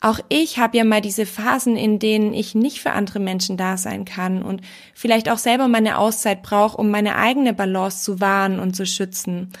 auch 0.00 0.18
ich 0.28 0.58
habe 0.58 0.76
ja 0.78 0.84
mal 0.84 1.00
diese 1.00 1.26
Phasen, 1.26 1.76
in 1.76 1.98
denen 1.98 2.34
ich 2.34 2.54
nicht 2.54 2.80
für 2.80 2.92
andere 2.92 3.20
Menschen 3.20 3.56
da 3.56 3.76
sein 3.76 4.04
kann 4.04 4.42
und 4.42 4.62
vielleicht 4.94 5.30
auch 5.30 5.38
selber 5.38 5.68
meine 5.68 5.98
Auszeit 5.98 6.42
brauche, 6.42 6.76
um 6.76 6.90
meine 6.90 7.16
eigene 7.16 7.52
Balance 7.52 8.02
zu 8.02 8.20
wahren 8.20 8.58
und 8.58 8.74
zu 8.74 8.84
schützen. 8.84 9.52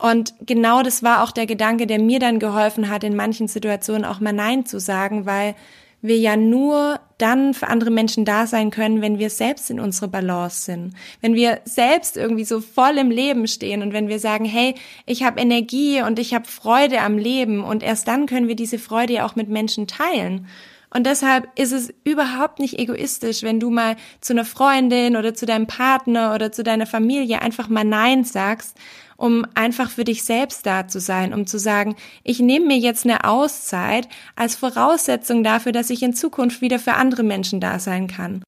Und 0.00 0.34
genau 0.40 0.82
das 0.82 1.02
war 1.02 1.22
auch 1.22 1.30
der 1.30 1.44
Gedanke, 1.44 1.86
der 1.86 2.00
mir 2.00 2.18
dann 2.20 2.38
geholfen 2.38 2.88
hat, 2.88 3.04
in 3.04 3.14
manchen 3.14 3.48
Situationen 3.48 4.06
auch 4.06 4.18
mal 4.18 4.32
Nein 4.32 4.64
zu 4.64 4.80
sagen, 4.80 5.26
weil 5.26 5.54
wir 6.00 6.16
ja 6.16 6.36
nur 6.36 6.98
dann 7.18 7.52
für 7.52 7.68
andere 7.68 7.90
Menschen 7.90 8.24
da 8.24 8.46
sein 8.46 8.70
können, 8.70 9.02
wenn 9.02 9.18
wir 9.18 9.28
selbst 9.28 9.70
in 9.70 9.78
unserer 9.78 10.08
Balance 10.08 10.62
sind. 10.62 10.94
Wenn 11.20 11.34
wir 11.34 11.60
selbst 11.66 12.16
irgendwie 12.16 12.44
so 12.44 12.62
voll 12.62 12.96
im 12.96 13.10
Leben 13.10 13.46
stehen 13.46 13.82
und 13.82 13.92
wenn 13.92 14.08
wir 14.08 14.18
sagen, 14.18 14.46
hey, 14.46 14.74
ich 15.04 15.22
habe 15.22 15.38
Energie 15.38 16.00
und 16.00 16.18
ich 16.18 16.32
habe 16.32 16.48
Freude 16.48 17.02
am 17.02 17.18
Leben 17.18 17.62
und 17.62 17.82
erst 17.82 18.08
dann 18.08 18.24
können 18.24 18.48
wir 18.48 18.56
diese 18.56 18.78
Freude 18.78 19.12
ja 19.12 19.26
auch 19.26 19.36
mit 19.36 19.50
Menschen 19.50 19.86
teilen. 19.86 20.46
Und 20.92 21.06
deshalb 21.06 21.46
ist 21.56 21.72
es 21.72 21.92
überhaupt 22.02 22.58
nicht 22.58 22.78
egoistisch, 22.78 23.42
wenn 23.42 23.60
du 23.60 23.70
mal 23.70 23.96
zu 24.22 24.32
einer 24.32 24.46
Freundin 24.46 25.16
oder 25.16 25.34
zu 25.34 25.44
deinem 25.44 25.66
Partner 25.66 26.34
oder 26.34 26.50
zu 26.50 26.64
deiner 26.64 26.86
Familie 26.86 27.42
einfach 27.42 27.68
mal 27.68 27.84
Nein 27.84 28.24
sagst 28.24 28.76
um 29.20 29.44
einfach 29.54 29.90
für 29.90 30.04
dich 30.04 30.24
selbst 30.24 30.64
da 30.64 30.88
zu 30.88 30.98
sein, 30.98 31.34
um 31.34 31.46
zu 31.46 31.58
sagen, 31.58 31.94
ich 32.24 32.40
nehme 32.40 32.68
mir 32.68 32.78
jetzt 32.78 33.04
eine 33.04 33.24
Auszeit 33.24 34.08
als 34.34 34.54
Voraussetzung 34.54 35.44
dafür, 35.44 35.72
dass 35.72 35.90
ich 35.90 36.02
in 36.02 36.14
Zukunft 36.14 36.62
wieder 36.62 36.78
für 36.78 36.94
andere 36.94 37.22
Menschen 37.22 37.60
da 37.60 37.78
sein 37.78 38.06
kann. 38.06 38.42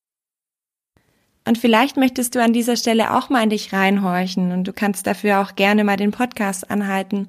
Und 1.47 1.59
vielleicht 1.59 1.99
möchtest 1.99 2.35
du 2.35 2.43
an 2.43 2.55
dieser 2.55 2.77
Stelle 2.77 3.15
auch 3.15 3.29
mal 3.29 3.43
in 3.43 3.51
dich 3.51 3.75
reinhorchen 3.75 4.51
und 4.51 4.65
du 4.65 4.73
kannst 4.73 5.07
dafür 5.07 5.43
auch 5.43 5.57
gerne 5.57 5.85
mal 5.85 5.99
den 5.99 6.11
Podcast 6.11 6.71
anhalten 6.71 7.29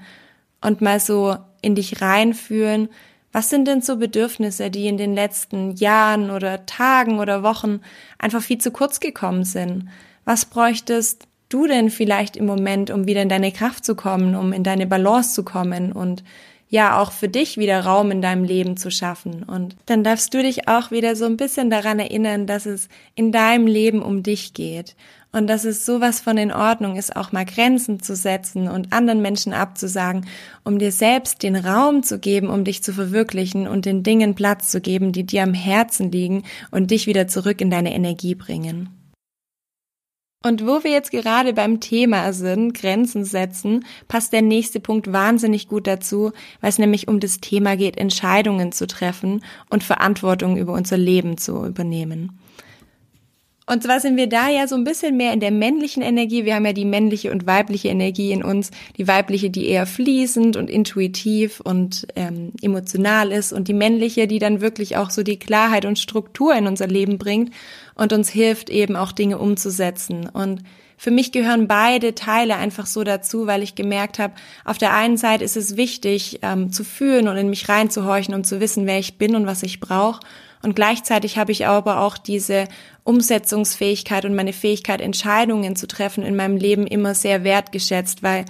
und 0.61 0.79
mal 0.79 1.01
so 1.01 1.35
in 1.61 1.75
dich 1.75 2.01
reinfühlen. 2.01 2.87
Was 3.33 3.49
sind 3.49 3.67
denn 3.67 3.81
so 3.81 3.97
Bedürfnisse, 3.97 4.71
die 4.71 4.87
in 4.87 4.95
den 4.95 5.15
letzten 5.15 5.75
Jahren 5.75 6.31
oder 6.31 6.65
Tagen 6.65 7.19
oder 7.19 7.43
Wochen 7.43 7.81
einfach 8.19 8.41
viel 8.41 8.59
zu 8.59 8.71
kurz 8.71 9.01
gekommen 9.01 9.43
sind? 9.43 9.89
Was 10.23 10.45
bräuchtest 10.45 11.27
du 11.53 11.67
denn 11.67 11.89
vielleicht 11.89 12.35
im 12.37 12.45
Moment, 12.45 12.89
um 12.89 13.07
wieder 13.07 13.21
in 13.21 13.29
deine 13.29 13.51
Kraft 13.51 13.85
zu 13.85 13.95
kommen, 13.95 14.35
um 14.35 14.53
in 14.53 14.63
deine 14.63 14.87
Balance 14.87 15.33
zu 15.33 15.43
kommen 15.43 15.91
und 15.91 16.23
ja 16.73 16.99
auch 16.99 17.11
für 17.11 17.27
dich 17.27 17.57
wieder 17.57 17.81
Raum 17.85 18.09
in 18.09 18.23
deinem 18.23 18.43
Leben 18.43 18.77
zu 18.77 18.89
schaffen. 18.89 19.43
Und 19.43 19.75
dann 19.85 20.03
darfst 20.03 20.33
du 20.33 20.41
dich 20.41 20.67
auch 20.67 20.89
wieder 20.89 21.15
so 21.15 21.25
ein 21.25 21.37
bisschen 21.37 21.69
daran 21.69 21.99
erinnern, 21.99 22.47
dass 22.47 22.65
es 22.65 22.89
in 23.13 23.31
deinem 23.31 23.67
Leben 23.67 24.01
um 24.01 24.23
dich 24.23 24.55
geht 24.55 24.95
und 25.31 25.45
dass 25.45 25.65
es 25.65 25.85
sowas 25.85 26.19
von 26.19 26.35
in 26.37 26.51
Ordnung 26.51 26.95
ist, 26.95 27.15
auch 27.15 27.31
mal 27.31 27.45
Grenzen 27.45 28.01
zu 28.01 28.15
setzen 28.15 28.67
und 28.67 28.91
anderen 28.91 29.21
Menschen 29.21 29.53
abzusagen, 29.53 30.25
um 30.63 30.79
dir 30.79 30.91
selbst 30.91 31.43
den 31.43 31.55
Raum 31.55 32.01
zu 32.01 32.17
geben, 32.17 32.49
um 32.49 32.63
dich 32.63 32.83
zu 32.83 32.91
verwirklichen 32.91 33.67
und 33.67 33.85
den 33.85 34.01
Dingen 34.01 34.33
Platz 34.33 34.71
zu 34.71 34.81
geben, 34.81 35.11
die 35.11 35.25
dir 35.25 35.43
am 35.43 35.53
Herzen 35.53 36.11
liegen 36.11 36.43
und 36.71 36.89
dich 36.89 37.05
wieder 37.05 37.27
zurück 37.27 37.61
in 37.61 37.69
deine 37.69 37.93
Energie 37.93 38.33
bringen. 38.33 39.02
Und 40.45 40.67
wo 40.67 40.83
wir 40.83 40.91
jetzt 40.91 41.11
gerade 41.11 41.53
beim 41.53 41.79
Thema 41.79 42.33
sind, 42.33 42.73
Grenzen 42.73 43.23
setzen, 43.23 43.85
passt 44.09 44.33
der 44.33 44.41
nächste 44.41 44.81
Punkt 44.81 45.13
wahnsinnig 45.13 45.69
gut 45.69 45.87
dazu, 45.87 46.33
weil 46.59 46.69
es 46.69 46.79
nämlich 46.79 47.07
um 47.07 47.21
das 47.21 47.39
Thema 47.39 47.77
geht, 47.77 47.97
Entscheidungen 47.97 48.73
zu 48.73 48.85
treffen 48.85 49.41
und 49.69 49.85
Verantwortung 49.85 50.57
über 50.57 50.73
unser 50.73 50.97
Leben 50.97 51.37
zu 51.37 51.65
übernehmen. 51.65 52.37
Und 53.65 53.81
zwar 53.83 54.01
sind 54.01 54.17
wir 54.17 54.27
da 54.27 54.49
ja 54.49 54.67
so 54.67 54.75
ein 54.75 54.83
bisschen 54.83 55.15
mehr 55.15 55.31
in 55.31 55.39
der 55.39 55.51
männlichen 55.51 56.03
Energie. 56.03 56.43
Wir 56.43 56.55
haben 56.55 56.65
ja 56.65 56.73
die 56.73 56.83
männliche 56.83 57.31
und 57.31 57.47
weibliche 57.47 57.87
Energie 57.87 58.33
in 58.33 58.43
uns. 58.43 58.71
Die 58.97 59.07
weibliche, 59.07 59.49
die 59.49 59.67
eher 59.67 59.85
fließend 59.85 60.57
und 60.57 60.69
intuitiv 60.69 61.61
und 61.61 62.05
ähm, 62.17 62.51
emotional 62.61 63.31
ist. 63.31 63.53
Und 63.53 63.69
die 63.69 63.73
männliche, 63.73 64.27
die 64.27 64.39
dann 64.39 64.59
wirklich 64.59 64.97
auch 64.97 65.09
so 65.09 65.23
die 65.23 65.39
Klarheit 65.39 65.85
und 65.85 65.97
Struktur 65.97 66.53
in 66.53 66.67
unser 66.67 66.87
Leben 66.87 67.17
bringt 67.17 67.51
und 67.95 68.13
uns 68.13 68.29
hilft 68.29 68.69
eben 68.69 68.95
auch 68.95 69.11
Dinge 69.11 69.37
umzusetzen. 69.37 70.27
Und 70.29 70.63
für 70.97 71.11
mich 71.11 71.31
gehören 71.31 71.67
beide 71.67 72.15
Teile 72.15 72.55
einfach 72.55 72.85
so 72.85 73.03
dazu, 73.03 73.47
weil 73.47 73.63
ich 73.63 73.75
gemerkt 73.75 74.19
habe, 74.19 74.33
auf 74.63 74.77
der 74.77 74.93
einen 74.93 75.17
Seite 75.17 75.43
ist 75.43 75.57
es 75.57 75.75
wichtig, 75.75 76.39
ähm, 76.41 76.71
zu 76.71 76.83
fühlen 76.83 77.27
und 77.27 77.37
in 77.37 77.49
mich 77.49 77.67
reinzuhorchen, 77.67 78.33
um 78.33 78.43
zu 78.43 78.59
wissen, 78.59 78.85
wer 78.85 78.99
ich 78.99 79.17
bin 79.17 79.35
und 79.35 79.45
was 79.45 79.63
ich 79.63 79.79
brauche. 79.79 80.21
Und 80.61 80.77
gleichzeitig 80.77 81.37
habe 81.37 81.51
ich 81.51 81.67
aber 81.67 81.99
auch 81.99 82.17
diese 82.17 82.69
Umsetzungsfähigkeit 83.03 84.23
und 84.23 84.33
meine 84.33 84.53
Fähigkeit, 84.53 85.01
Entscheidungen 85.01 85.75
zu 85.75 85.87
treffen 85.87 86.23
in 86.23 86.37
meinem 86.37 86.55
Leben 86.55 86.87
immer 86.87 87.15
sehr 87.15 87.43
wertgeschätzt, 87.43 88.23
weil 88.23 88.45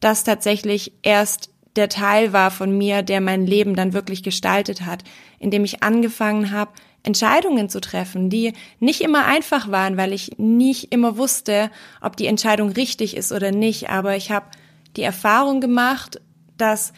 das 0.00 0.24
tatsächlich 0.24 0.92
erst 1.02 1.50
der 1.76 1.90
Teil 1.90 2.32
war 2.32 2.50
von 2.50 2.76
mir, 2.76 3.02
der 3.02 3.20
mein 3.20 3.46
Leben 3.46 3.76
dann 3.76 3.92
wirklich 3.92 4.22
gestaltet 4.22 4.86
hat, 4.86 5.04
indem 5.38 5.64
ich 5.64 5.82
angefangen 5.82 6.50
habe, 6.52 6.70
Entscheidungen 7.02 7.68
zu 7.68 7.80
treffen, 7.80 8.28
die 8.28 8.52
nicht 8.80 9.00
immer 9.00 9.24
einfach 9.24 9.70
waren, 9.70 9.96
weil 9.96 10.12
ich 10.12 10.38
nicht 10.38 10.92
immer 10.92 11.16
wusste, 11.16 11.70
ob 12.00 12.16
die 12.16 12.26
Entscheidung 12.26 12.70
richtig 12.70 13.16
ist 13.16 13.32
oder 13.32 13.52
nicht. 13.52 13.88
Aber 13.88 14.16
ich 14.16 14.30
habe 14.30 14.46
die 14.96 15.02
Erfahrung 15.02 15.60
gemacht, 15.60 16.20
dass 16.56 16.92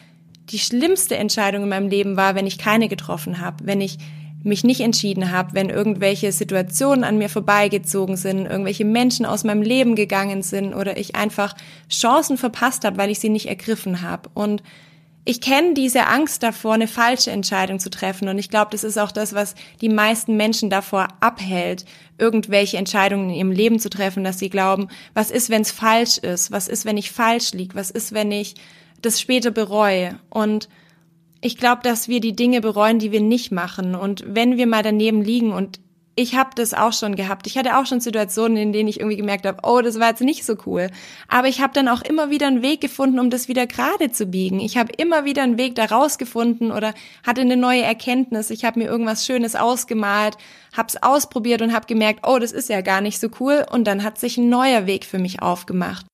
die 0.49 0.59
schlimmste 0.59 1.15
Entscheidung 1.17 1.63
in 1.63 1.69
meinem 1.69 1.89
Leben 1.89 2.17
war, 2.17 2.35
wenn 2.35 2.47
ich 2.47 2.57
keine 2.57 2.89
getroffen 2.89 3.39
habe, 3.39 3.65
wenn 3.65 3.79
ich 3.79 3.97
mich 4.43 4.63
nicht 4.63 4.81
entschieden 4.81 5.31
habe, 5.31 5.53
wenn 5.53 5.69
irgendwelche 5.69 6.31
Situationen 6.31 7.03
an 7.03 7.17
mir 7.17 7.29
vorbeigezogen 7.29 8.17
sind, 8.17 8.47
irgendwelche 8.47 8.85
Menschen 8.85 9.25
aus 9.25 9.43
meinem 9.43 9.61
Leben 9.61 9.95
gegangen 9.95 10.41
sind 10.41 10.73
oder 10.73 10.97
ich 10.97 11.15
einfach 11.15 11.55
Chancen 11.89 12.37
verpasst 12.37 12.83
habe, 12.83 12.97
weil 12.97 13.11
ich 13.11 13.19
sie 13.19 13.29
nicht 13.29 13.47
ergriffen 13.47 14.01
habe. 14.01 14.29
Und 14.33 14.63
ich 15.23 15.39
kenne 15.39 15.75
diese 15.75 16.07
Angst 16.07 16.41
davor, 16.41 16.73
eine 16.73 16.87
falsche 16.87 17.31
Entscheidung 17.31 17.79
zu 17.79 17.89
treffen. 17.89 18.27
Und 18.27 18.39
ich 18.39 18.49
glaube, 18.49 18.71
das 18.71 18.83
ist 18.83 18.97
auch 18.97 19.11
das, 19.11 19.33
was 19.33 19.53
die 19.79 19.89
meisten 19.89 20.35
Menschen 20.35 20.69
davor 20.69 21.09
abhält, 21.19 21.85
irgendwelche 22.17 22.77
Entscheidungen 22.77 23.29
in 23.29 23.35
ihrem 23.35 23.51
Leben 23.51 23.79
zu 23.79 23.89
treffen, 23.89 24.23
dass 24.23 24.39
sie 24.39 24.49
glauben, 24.49 24.87
was 25.13 25.29
ist, 25.29 25.49
wenn 25.49 25.61
es 25.61 25.71
falsch 25.71 26.17
ist? 26.17 26.51
Was 26.51 26.67
ist, 26.67 26.85
wenn 26.85 26.97
ich 26.97 27.11
falsch 27.11 27.53
liege? 27.53 27.75
Was 27.75 27.91
ist, 27.91 28.13
wenn 28.13 28.31
ich 28.31 28.55
das 29.01 29.21
später 29.21 29.51
bereue? 29.51 30.19
Und 30.29 30.69
ich 31.39 31.57
glaube, 31.57 31.81
dass 31.83 32.07
wir 32.07 32.19
die 32.19 32.35
Dinge 32.35 32.61
bereuen, 32.61 32.97
die 32.97 33.11
wir 33.11 33.21
nicht 33.21 33.51
machen. 33.51 33.93
Und 33.93 34.23
wenn 34.27 34.57
wir 34.57 34.65
mal 34.65 34.83
daneben 34.83 35.21
liegen 35.21 35.51
und 35.51 35.79
ich 36.21 36.35
habe 36.35 36.51
das 36.55 36.73
auch 36.73 36.93
schon 36.93 37.15
gehabt. 37.15 37.47
Ich 37.47 37.57
hatte 37.57 37.77
auch 37.77 37.85
schon 37.85 37.99
Situationen, 37.99 38.57
in 38.57 38.73
denen 38.73 38.87
ich 38.87 38.99
irgendwie 38.99 39.17
gemerkt 39.17 39.45
habe, 39.45 39.59
oh, 39.63 39.81
das 39.81 39.99
war 39.99 40.09
jetzt 40.09 40.21
nicht 40.21 40.45
so 40.45 40.55
cool. 40.65 40.89
Aber 41.27 41.47
ich 41.47 41.61
habe 41.61 41.73
dann 41.73 41.87
auch 41.87 42.01
immer 42.01 42.29
wieder 42.29 42.47
einen 42.47 42.61
Weg 42.61 42.81
gefunden, 42.81 43.19
um 43.19 43.29
das 43.29 43.47
wieder 43.47 43.67
gerade 43.67 44.11
zu 44.11 44.25
biegen. 44.25 44.59
Ich 44.59 44.77
habe 44.77 44.93
immer 44.97 45.25
wieder 45.25 45.43
einen 45.43 45.57
Weg 45.57 45.75
da 45.75 45.85
rausgefunden 45.85 46.71
oder 46.71 46.93
hatte 47.25 47.41
eine 47.41 47.57
neue 47.57 47.83
Erkenntnis. 47.83 48.49
Ich 48.49 48.63
habe 48.63 48.79
mir 48.79 48.85
irgendwas 48.85 49.25
Schönes 49.25 49.55
ausgemalt, 49.55 50.37
habe 50.75 50.87
es 50.87 51.01
ausprobiert 51.01 51.61
und 51.61 51.73
habe 51.73 51.87
gemerkt, 51.87 52.21
oh, 52.27 52.39
das 52.39 52.51
ist 52.51 52.69
ja 52.69 52.81
gar 52.81 53.01
nicht 53.01 53.19
so 53.19 53.27
cool. 53.39 53.65
Und 53.69 53.85
dann 53.85 54.03
hat 54.03 54.19
sich 54.19 54.37
ein 54.37 54.49
neuer 54.49 54.85
Weg 54.85 55.05
für 55.05 55.19
mich 55.19 55.41
aufgemacht. 55.41 56.05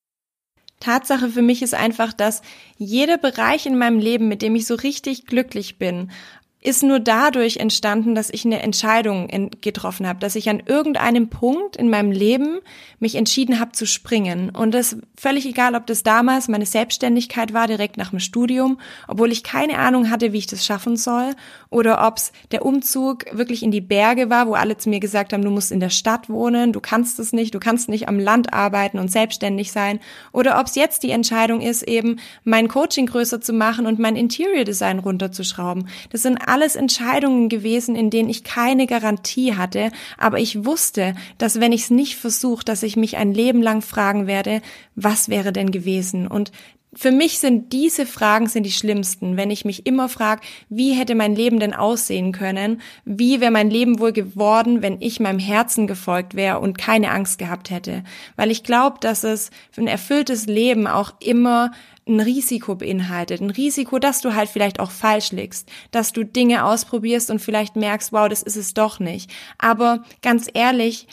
Tatsache 0.80 1.30
für 1.30 1.42
mich 1.42 1.64
ist 1.64 1.74
einfach, 1.74 2.14
dass 2.14 2.42
jeder 2.78 3.18
Bereich 3.18 3.66
in 3.66 3.78
meinem 3.78 4.00
Leben, 4.00 4.28
mit 4.28 4.44
dem 4.44 4.56
ich 4.56 4.68
so 4.68 4.76
richtig 4.76 5.26
glücklich 5.26 5.80
bin, 5.80 6.12
ist 6.60 6.82
nur 6.82 7.00
dadurch 7.00 7.58
entstanden, 7.58 8.16
dass 8.16 8.32
ich 8.32 8.44
eine 8.44 8.62
Entscheidung 8.62 9.52
getroffen 9.62 10.08
habe, 10.08 10.20
dass 10.20 10.36
ich 10.36 10.50
an 10.50 10.62
irgendeinem 10.66 11.30
Punkt 11.30 11.76
in 11.76 11.90
meinem 11.90 12.12
Leben 12.12 12.60
mich 13.00 13.16
entschieden 13.16 13.60
habe 13.60 13.74
zu 13.74 13.86
springen. 13.86 14.50
Und 14.50 14.74
das 14.74 14.98
völlig 15.16 15.46
egal, 15.46 15.76
ob 15.76 15.86
das 15.86 16.02
damals 16.02 16.48
meine 16.48 16.66
Selbstständigkeit 16.66 17.54
war, 17.54 17.68
direkt 17.68 17.98
nach 17.98 18.10
dem 18.10 18.20
Studium, 18.20 18.80
obwohl 19.08 19.32
ich 19.32 19.44
keine 19.44 19.78
Ahnung 19.78 20.10
hatte, 20.10 20.34
wie 20.34 20.40
ich 20.40 20.48
das 20.48 20.66
schaffen 20.66 20.98
soll, 20.98 21.36
oder 21.70 22.06
ob 22.08 22.18
es 22.18 22.32
der 22.52 22.66
Umzug 22.66 23.26
wirklich 23.32 23.62
in 23.62 23.72
die 23.72 23.82
Berge 23.82 24.30
war, 24.32 24.48
wo 24.48 24.54
alle 24.54 24.78
zu 24.78 24.90
mir 24.90 25.00
gesagt 25.00 25.34
haben, 25.34 25.44
du 25.44 25.52
musst 25.52 25.72
in 25.72 25.80
der 25.80 25.90
Stadt 25.90 26.28
wohnen, 26.28 26.74
du 26.74 26.80
kannst 26.80 27.20
es 27.20 27.34
nicht, 27.34 27.54
du 27.54 27.60
kannst 27.60 27.88
nicht 27.88 28.08
am 28.08 28.20
Land 28.20 28.54
arbeiten 28.54 28.98
und 28.98 29.12
selbstständig 29.12 29.72
sein, 29.72 30.00
oder 30.32 30.60
ob 30.60 30.68
es 30.68 30.76
jetzt 30.76 31.04
die 31.04 31.12
Entscheidung 31.12 31.62
ist, 31.62 31.84
eben 31.84 32.20
mein 32.44 32.68
Coaching 32.68 33.06
größer 33.06 33.42
zu 33.42 33.54
machen 33.54 33.86
und 33.86 34.00
mein 34.00 34.16
Interior 34.16 34.64
Design 34.64 35.00
runterzuschrauben. 35.00 35.88
Das 36.10 36.24
sind 36.24 36.47
alles 36.48 36.76
Entscheidungen 36.76 37.50
gewesen, 37.50 37.96
in 37.96 38.10
denen 38.10 38.30
ich 38.30 38.44
keine 38.44 38.88
Garantie 38.88 39.56
hatte, 39.56 39.92
aber 40.18 40.40
ich 40.40 40.66
wusste, 40.66 41.16
dass 41.38 41.60
wenn 41.60 41.72
ich 41.72 41.84
es 41.84 41.90
nicht 41.90 42.16
versuche, 42.16 42.66
dass 42.66 42.84
ich 42.84 42.96
mich 42.96 43.18
ein 43.18 43.34
Leben 43.34 43.62
lang 43.62 43.82
fragen 43.82 44.28
werde, 44.28 44.62
was 44.96 45.30
wäre 45.30 45.54
denn 45.54 45.72
gewesen? 45.72 46.28
Und 46.28 46.52
für 46.94 47.12
mich 47.12 47.38
sind 47.38 47.74
diese 47.74 48.08
Fragen 48.08 48.48
sind 48.48 48.64
die 48.64 48.72
schlimmsten, 48.72 49.38
wenn 49.38 49.52
ich 49.52 49.66
mich 49.66 49.86
immer 49.86 50.10
frage, 50.10 50.42
wie 50.70 50.94
hätte 50.94 51.14
mein 51.14 51.36
Leben 51.36 51.60
denn 51.60 51.76
aussehen 51.76 52.32
können? 52.32 52.82
Wie 53.06 53.40
wäre 53.40 53.52
mein 53.52 53.70
Leben 53.70 54.00
wohl 54.00 54.14
geworden, 54.14 54.82
wenn 54.82 55.00
ich 55.00 55.20
meinem 55.20 55.38
Herzen 55.38 55.86
gefolgt 55.86 56.34
wäre 56.34 56.60
und 56.60 56.78
keine 56.78 57.12
Angst 57.12 57.38
gehabt 57.38 57.70
hätte? 57.70 58.04
Weil 58.36 58.50
ich 58.50 58.64
glaube, 58.64 58.98
dass 59.00 59.24
es 59.24 59.52
für 59.70 59.82
ein 59.82 59.88
erfülltes 59.88 60.48
Leben 60.48 60.88
auch 60.88 61.14
immer 61.20 61.72
ein 62.08 62.20
Risiko 62.20 62.76
beinhaltet. 62.76 63.42
Ein 63.42 63.50
Risiko, 63.50 64.00
dass 64.00 64.22
du 64.22 64.36
halt 64.36 64.50
vielleicht 64.50 64.80
auch 64.80 64.92
falsch 64.92 65.32
liegst, 65.32 65.70
dass 65.92 66.14
du 66.14 66.24
Dinge 66.24 66.66
ausprobierst 66.66 67.30
und 67.30 67.40
vielleicht 67.40 67.76
merkst, 67.76 68.12
wow, 68.14 68.28
das 68.28 68.44
ist 68.44 68.56
es 68.56 68.74
doch 68.74 69.00
nicht. 69.00 69.32
Aber 69.58 70.04
ganz 70.22 70.48
ehrlich, 70.54 71.08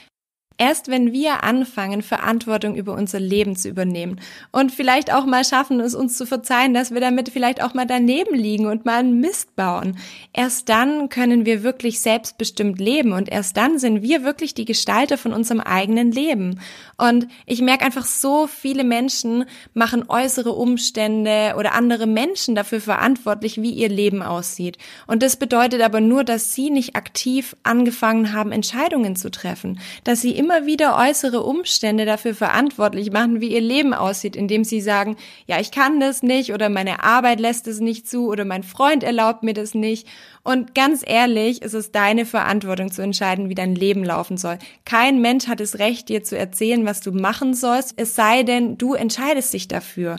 Erst 0.56 0.88
wenn 0.88 1.12
wir 1.12 1.42
anfangen, 1.42 2.02
Verantwortung 2.02 2.76
über 2.76 2.94
unser 2.94 3.18
Leben 3.18 3.56
zu 3.56 3.68
übernehmen 3.68 4.20
und 4.52 4.70
vielleicht 4.70 5.12
auch 5.12 5.26
mal 5.26 5.44
schaffen, 5.44 5.80
es 5.80 5.96
uns 5.96 6.16
zu 6.16 6.26
verzeihen, 6.26 6.74
dass 6.74 6.92
wir 6.92 7.00
damit 7.00 7.28
vielleicht 7.28 7.60
auch 7.60 7.74
mal 7.74 7.86
daneben 7.86 8.36
liegen 8.36 8.66
und 8.66 8.84
mal 8.84 9.00
einen 9.00 9.18
Mist 9.18 9.56
bauen, 9.56 9.98
erst 10.32 10.68
dann 10.68 11.08
können 11.08 11.44
wir 11.44 11.64
wirklich 11.64 12.00
selbstbestimmt 12.00 12.78
leben 12.78 13.12
und 13.12 13.28
erst 13.28 13.56
dann 13.56 13.80
sind 13.80 14.02
wir 14.02 14.22
wirklich 14.22 14.54
die 14.54 14.64
Gestalter 14.64 15.18
von 15.18 15.32
unserem 15.32 15.60
eigenen 15.60 16.12
Leben. 16.12 16.60
Und 16.96 17.26
ich 17.46 17.60
merke 17.60 17.84
einfach, 17.84 18.06
so 18.06 18.46
viele 18.46 18.84
Menschen 18.84 19.46
machen 19.72 20.04
äußere 20.08 20.52
Umstände 20.52 21.54
oder 21.58 21.74
andere 21.74 22.06
Menschen 22.06 22.54
dafür 22.54 22.80
verantwortlich, 22.80 23.60
wie 23.60 23.72
ihr 23.72 23.88
Leben 23.88 24.22
aussieht. 24.22 24.78
Und 25.08 25.24
das 25.24 25.36
bedeutet 25.36 25.82
aber 25.82 26.00
nur, 26.00 26.22
dass 26.22 26.54
sie 26.54 26.70
nicht 26.70 26.94
aktiv 26.94 27.56
angefangen 27.64 28.32
haben, 28.32 28.52
Entscheidungen 28.52 29.16
zu 29.16 29.32
treffen, 29.32 29.80
dass 30.04 30.20
sie 30.20 30.43
immer 30.44 30.66
wieder 30.66 30.98
äußere 30.98 31.42
Umstände 31.42 32.04
dafür 32.04 32.34
verantwortlich 32.34 33.10
machen, 33.10 33.40
wie 33.40 33.54
ihr 33.54 33.62
Leben 33.62 33.94
aussieht, 33.94 34.36
indem 34.36 34.62
sie 34.62 34.82
sagen, 34.82 35.16
ja, 35.46 35.58
ich 35.58 35.70
kann 35.70 36.00
das 36.00 36.22
nicht 36.22 36.52
oder 36.52 36.68
meine 36.68 37.02
Arbeit 37.02 37.40
lässt 37.40 37.66
es 37.66 37.80
nicht 37.80 38.06
zu 38.06 38.28
oder 38.28 38.44
mein 38.44 38.62
Freund 38.62 39.02
erlaubt 39.02 39.42
mir 39.42 39.54
das 39.54 39.72
nicht. 39.72 40.06
Und 40.42 40.74
ganz 40.74 41.02
ehrlich, 41.06 41.62
ist 41.62 41.72
es 41.72 41.92
deine 41.92 42.26
Verantwortung 42.26 42.92
zu 42.92 43.00
entscheiden, 43.00 43.48
wie 43.48 43.54
dein 43.54 43.74
Leben 43.74 44.04
laufen 44.04 44.36
soll. 44.36 44.58
Kein 44.84 45.22
Mensch 45.22 45.48
hat 45.48 45.60
das 45.60 45.78
Recht, 45.78 46.10
dir 46.10 46.22
zu 46.22 46.36
erzählen, 46.36 46.84
was 46.84 47.00
du 47.00 47.12
machen 47.12 47.54
sollst, 47.54 47.94
es 47.96 48.14
sei 48.14 48.42
denn, 48.42 48.76
du 48.76 48.92
entscheidest 48.92 49.54
dich 49.54 49.66
dafür. 49.66 50.18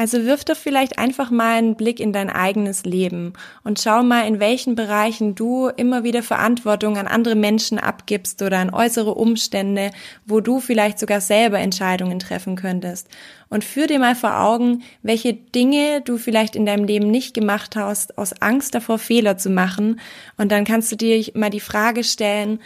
Also 0.00 0.24
wirf 0.26 0.44
doch 0.44 0.56
vielleicht 0.56 0.96
einfach 0.96 1.32
mal 1.32 1.58
einen 1.58 1.74
Blick 1.74 1.98
in 1.98 2.12
dein 2.12 2.30
eigenes 2.30 2.84
Leben 2.84 3.32
und 3.64 3.80
schau 3.80 4.04
mal, 4.04 4.28
in 4.28 4.38
welchen 4.38 4.76
Bereichen 4.76 5.34
du 5.34 5.70
immer 5.70 6.04
wieder 6.04 6.22
Verantwortung 6.22 6.96
an 6.96 7.08
andere 7.08 7.34
Menschen 7.34 7.80
abgibst 7.80 8.40
oder 8.40 8.58
an 8.58 8.72
äußere 8.72 9.12
Umstände, 9.12 9.90
wo 10.24 10.38
du 10.38 10.60
vielleicht 10.60 11.00
sogar 11.00 11.20
selber 11.20 11.58
Entscheidungen 11.58 12.20
treffen 12.20 12.54
könntest. 12.54 13.08
Und 13.48 13.64
führ 13.64 13.88
dir 13.88 13.98
mal 13.98 14.14
vor 14.14 14.38
Augen, 14.38 14.84
welche 15.02 15.34
Dinge 15.34 16.00
du 16.02 16.16
vielleicht 16.16 16.54
in 16.54 16.64
deinem 16.64 16.84
Leben 16.84 17.10
nicht 17.10 17.34
gemacht 17.34 17.74
hast, 17.74 18.18
aus 18.18 18.40
Angst 18.40 18.76
davor, 18.76 19.00
Fehler 19.00 19.36
zu 19.36 19.50
machen. 19.50 19.98
Und 20.36 20.52
dann 20.52 20.64
kannst 20.64 20.92
du 20.92 20.96
dir 20.96 21.24
mal 21.34 21.50
die 21.50 21.58
Frage 21.58 22.04
stellen, 22.04 22.60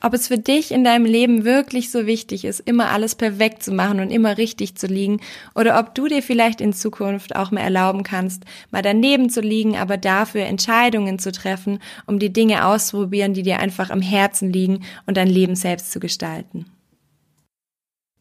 ob 0.00 0.14
es 0.14 0.28
für 0.28 0.38
dich 0.38 0.70
in 0.70 0.84
deinem 0.84 1.04
Leben 1.04 1.44
wirklich 1.44 1.90
so 1.90 2.06
wichtig 2.06 2.44
ist, 2.44 2.60
immer 2.60 2.90
alles 2.90 3.14
perfekt 3.14 3.62
zu 3.62 3.72
machen 3.72 4.00
und 4.00 4.10
immer 4.10 4.38
richtig 4.38 4.76
zu 4.76 4.86
liegen, 4.86 5.20
oder 5.54 5.78
ob 5.78 5.94
du 5.94 6.06
dir 6.06 6.22
vielleicht 6.22 6.60
in 6.60 6.72
Zukunft 6.72 7.36
auch 7.36 7.50
mal 7.50 7.60
erlauben 7.60 8.02
kannst, 8.02 8.44
mal 8.70 8.82
daneben 8.82 9.30
zu 9.30 9.40
liegen, 9.40 9.76
aber 9.76 9.96
dafür 9.96 10.42
Entscheidungen 10.42 11.18
zu 11.18 11.32
treffen, 11.32 11.80
um 12.06 12.18
die 12.18 12.32
Dinge 12.32 12.66
auszuprobieren, 12.66 13.34
die 13.34 13.42
dir 13.42 13.58
einfach 13.58 13.90
am 13.90 14.00
Herzen 14.00 14.52
liegen 14.52 14.84
und 15.06 15.16
dein 15.16 15.28
Leben 15.28 15.54
selbst 15.54 15.92
zu 15.92 16.00
gestalten. 16.00 16.66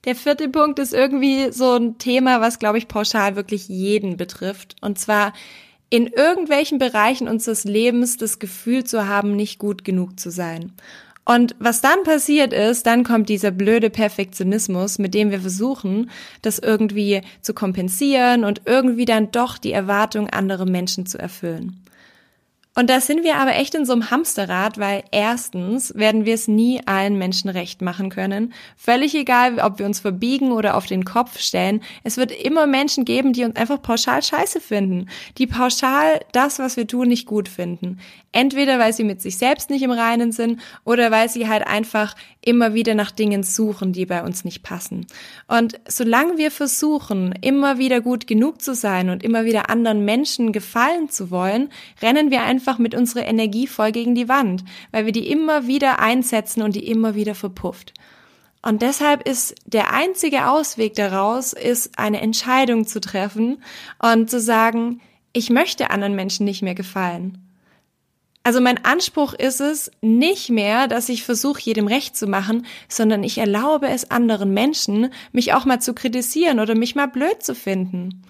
Der 0.06 0.16
vierte 0.16 0.48
Punkt 0.48 0.80
ist 0.80 0.94
irgendwie 0.94 1.52
so 1.52 1.76
ein 1.76 1.98
Thema, 1.98 2.40
was, 2.40 2.60
glaube 2.60 2.78
ich, 2.78 2.88
pauschal 2.88 3.36
wirklich 3.36 3.68
jeden 3.68 4.16
betrifft. 4.16 4.78
Und 4.80 4.98
zwar 4.98 5.34
in 5.90 6.08
irgendwelchen 6.08 6.80
Bereichen 6.80 7.28
unseres 7.28 7.64
Lebens 7.64 8.18
das 8.18 8.40
Gefühl 8.40 8.84
zu 8.84 9.08
haben, 9.08 9.36
nicht 9.36 9.60
gut 9.60 9.84
genug 9.84 10.20
zu 10.20 10.30
sein. 10.30 10.74
Und 11.28 11.58
was 11.60 11.82
dann 11.82 12.04
passiert 12.06 12.54
ist, 12.54 12.86
dann 12.86 13.04
kommt 13.04 13.28
dieser 13.28 13.52
blöde 13.52 13.90
Perfektionismus, 13.90 14.98
mit 14.98 15.14
dem 15.14 15.30
wir 15.30 15.42
versuchen, 15.42 16.10
das 16.42 16.58
irgendwie 16.58 17.22
zu 17.42 17.54
kompensieren 17.54 18.46
und 18.46 18.62
irgendwie 18.64 19.04
dann 19.04 19.30
doch 19.32 19.58
die 19.58 19.74
Erwartung 19.74 20.30
anderer 20.30 20.66
Menschen 20.66 21.06
zu 21.06 21.20
erfüllen. 21.20 21.84
Und 22.78 22.92
da 22.92 23.02
sind 23.02 23.24
wir 23.24 23.38
aber 23.38 23.56
echt 23.56 23.74
in 23.74 23.88
so 23.88 23.94
einem 23.94 24.12
Hamsterrad, 24.12 24.78
weil 24.78 25.04
erstens 25.10 25.96
werden 25.96 26.26
wir 26.26 26.36
es 26.36 26.48
nie 26.48 26.80
allen 26.86 27.18
Menschen 27.18 27.50
recht 27.50 27.82
machen 27.82 28.12
können. 28.12 28.54
Völlig 28.76 29.16
egal, 29.16 29.58
ob 29.58 29.80
wir 29.80 29.88
uns 29.88 30.00
verbiegen 30.00 30.52
oder 30.52 30.78
auf 30.78 30.86
den 30.86 31.04
Kopf 31.04 31.40
stellen. 31.40 31.82
Es 32.04 32.18
wird 32.18 32.32
immer 32.32 32.68
Menschen 32.68 33.04
geben, 33.04 33.34
die 33.34 33.46
uns 33.46 33.56
einfach 33.56 33.82
pauschal 33.82 34.22
scheiße 34.22 34.62
finden. 34.62 35.10
Die 35.40 35.48
pauschal 35.48 36.20
das, 36.34 36.60
was 36.60 36.78
wir 36.78 36.86
tun, 36.86 37.08
nicht 37.08 37.26
gut 37.26 37.50
finden. 37.50 37.98
Entweder 38.32 38.78
weil 38.78 38.94
sie 38.94 39.04
mit 39.04 39.24
sich 39.24 39.40
selbst 39.40 39.72
nicht 39.72 39.82
im 39.82 39.90
Reinen 39.90 40.32
sind 40.32 40.62
oder 40.84 41.10
weil 41.10 41.30
sie 41.30 41.48
halt 41.48 41.66
einfach 41.66 42.14
immer 42.42 42.76
wieder 42.76 42.94
nach 42.94 43.10
Dingen 43.10 43.42
suchen, 43.42 43.94
die 43.94 44.06
bei 44.06 44.24
uns 44.24 44.46
nicht 44.46 44.62
passen. 44.62 45.08
Und 45.48 45.80
solange 45.88 46.38
wir 46.38 46.52
versuchen, 46.52 47.34
immer 47.42 47.80
wieder 47.80 48.02
gut 48.02 48.28
genug 48.28 48.62
zu 48.62 48.76
sein 48.76 49.10
und 49.10 49.24
immer 49.24 49.46
wieder 49.46 49.72
anderen 49.72 50.06
Menschen 50.06 50.52
gefallen 50.52 51.10
zu 51.10 51.32
wollen, 51.32 51.70
rennen 52.02 52.30
wir 52.30 52.44
einfach 52.44 52.67
mit 52.78 52.94
unserer 52.94 53.26
Energie 53.26 53.68
voll 53.68 53.92
gegen 53.92 54.16
die 54.16 54.28
Wand, 54.28 54.64
weil 54.92 55.06
wir 55.06 55.14
die 55.14 55.30
immer 55.30 55.68
wieder 55.68 56.00
einsetzen 56.00 56.62
und 56.62 56.76
die 56.76 56.88
immer 56.88 57.16
wieder 57.16 57.36
verpufft. 57.36 57.94
Und 58.62 58.82
deshalb 58.82 59.28
ist 59.28 59.56
der 59.66 59.94
einzige 59.94 60.50
Ausweg 60.50 60.96
daraus, 60.96 61.54
ist 61.54 61.98
eine 61.98 62.22
Entscheidung 62.22 62.86
zu 62.86 63.00
treffen 63.00 63.64
und 64.00 64.30
zu 64.30 64.42
sagen, 64.42 65.00
ich 65.32 65.50
möchte 65.50 65.90
anderen 65.90 66.16
Menschen 66.16 66.46
nicht 66.46 66.62
mehr 66.62 66.76
gefallen. 66.76 67.38
Also 68.44 68.62
mein 68.62 68.84
Anspruch 68.86 69.34
ist 69.34 69.60
es 69.60 69.92
nicht 70.02 70.50
mehr, 70.50 70.88
dass 70.88 71.10
ich 71.10 71.24
versuche, 71.24 71.62
jedem 71.62 71.86
recht 71.86 72.16
zu 72.16 72.28
machen, 72.28 72.66
sondern 72.88 73.24
ich 73.24 73.38
erlaube 73.38 73.90
es 73.90 74.10
anderen 74.10 74.54
Menschen, 74.54 75.12
mich 75.34 75.54
auch 75.54 75.66
mal 75.66 75.82
zu 75.82 75.94
kritisieren 75.94 76.62
oder 76.62 76.74
mich 76.74 76.96
mal 76.96 77.08
blöd 77.08 77.44
zu 77.44 77.56
finden. 77.56 78.24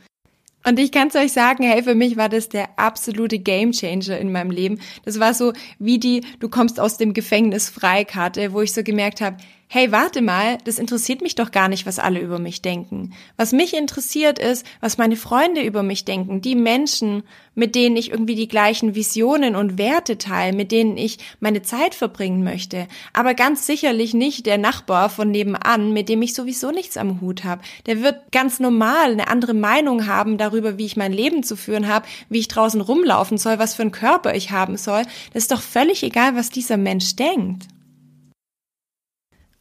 Und 0.67 0.79
ich 0.79 0.91
kann 0.91 1.07
es 1.07 1.15
euch 1.15 1.31
sagen, 1.31 1.63
hey, 1.63 1.81
für 1.81 1.95
mich 1.95 2.17
war 2.17 2.27
das 2.27 2.49
der 2.49 2.77
absolute 2.77 3.39
Gamechanger 3.39 4.17
in 4.17 4.33
meinem 4.33 4.51
Leben. 4.51 4.81
Das 5.05 5.17
war 5.17 5.33
so 5.33 5.53
wie 5.79 5.97
die 5.97 6.25
Du 6.41 6.49
kommst 6.49 6.77
aus 6.77 6.97
dem 6.97 7.13
Gefängnis 7.13 7.69
Freikarte, 7.69 8.51
wo 8.51 8.59
ich 8.59 8.73
so 8.73 8.83
gemerkt 8.83 9.21
habe, 9.21 9.37
hey, 9.69 9.91
warte 9.91 10.21
mal, 10.21 10.57
das 10.63 10.79
interessiert 10.79 11.21
mich 11.21 11.35
doch 11.35 11.51
gar 11.51 11.67
nicht, 11.67 11.85
was 11.85 11.99
alle 11.99 12.21
über 12.21 12.39
mich 12.39 12.61
denken. 12.61 13.13
Was 13.35 13.51
mich 13.51 13.75
interessiert 13.75 14.39
ist, 14.39 14.65
was 14.79 14.97
meine 14.97 15.17
Freunde 15.17 15.61
über 15.61 15.83
mich 15.83 16.05
denken, 16.05 16.39
die 16.39 16.55
Menschen, 16.55 17.23
mit 17.53 17.75
denen 17.75 17.97
ich 17.97 18.11
irgendwie 18.11 18.35
die 18.35 18.47
gleichen 18.47 18.95
Visionen 18.95 19.57
und 19.57 19.77
Werte 19.77 20.17
teile, 20.17 20.55
mit 20.55 20.71
denen 20.71 20.95
ich 20.95 21.17
meine 21.41 21.63
Zeit 21.63 21.95
verbringen 21.95 22.45
möchte. 22.45 22.87
Aber 23.11 23.33
ganz 23.33 23.65
sicherlich 23.65 24.13
nicht 24.13 24.45
der 24.45 24.57
Nachbar 24.57 25.09
von 25.09 25.31
nebenan, 25.31 25.91
mit 25.91 26.07
dem 26.07 26.21
ich 26.21 26.33
sowieso 26.33 26.71
nichts 26.71 26.95
am 26.95 27.19
Hut 27.19 27.43
habe. 27.43 27.61
Der 27.87 28.01
wird 28.01 28.31
ganz 28.31 28.61
normal 28.61 29.11
eine 29.11 29.27
andere 29.27 29.53
Meinung 29.53 30.07
haben 30.07 30.37
darüber, 30.37 30.77
wie 30.77 30.85
ich 30.85 30.95
mein 30.95 31.11
Leben 31.11 31.43
zu 31.43 31.57
führen 31.57 31.89
habe, 31.89 32.07
wie 32.29 32.39
ich 32.39 32.47
draußen 32.47 32.79
rumlaufen 32.79 33.37
soll, 33.37 33.59
was 33.59 33.75
für 33.75 33.81
einen 33.81 33.91
Körper 33.91 34.33
ich 34.33 34.51
haben 34.51 34.77
soll. 34.77 35.03
Das 35.33 35.43
ist 35.43 35.51
doch 35.51 35.61
völlig 35.61 36.03
egal, 36.03 36.37
was 36.37 36.51
dieser 36.51 36.77
Mensch 36.77 37.17
denkt. 37.17 37.65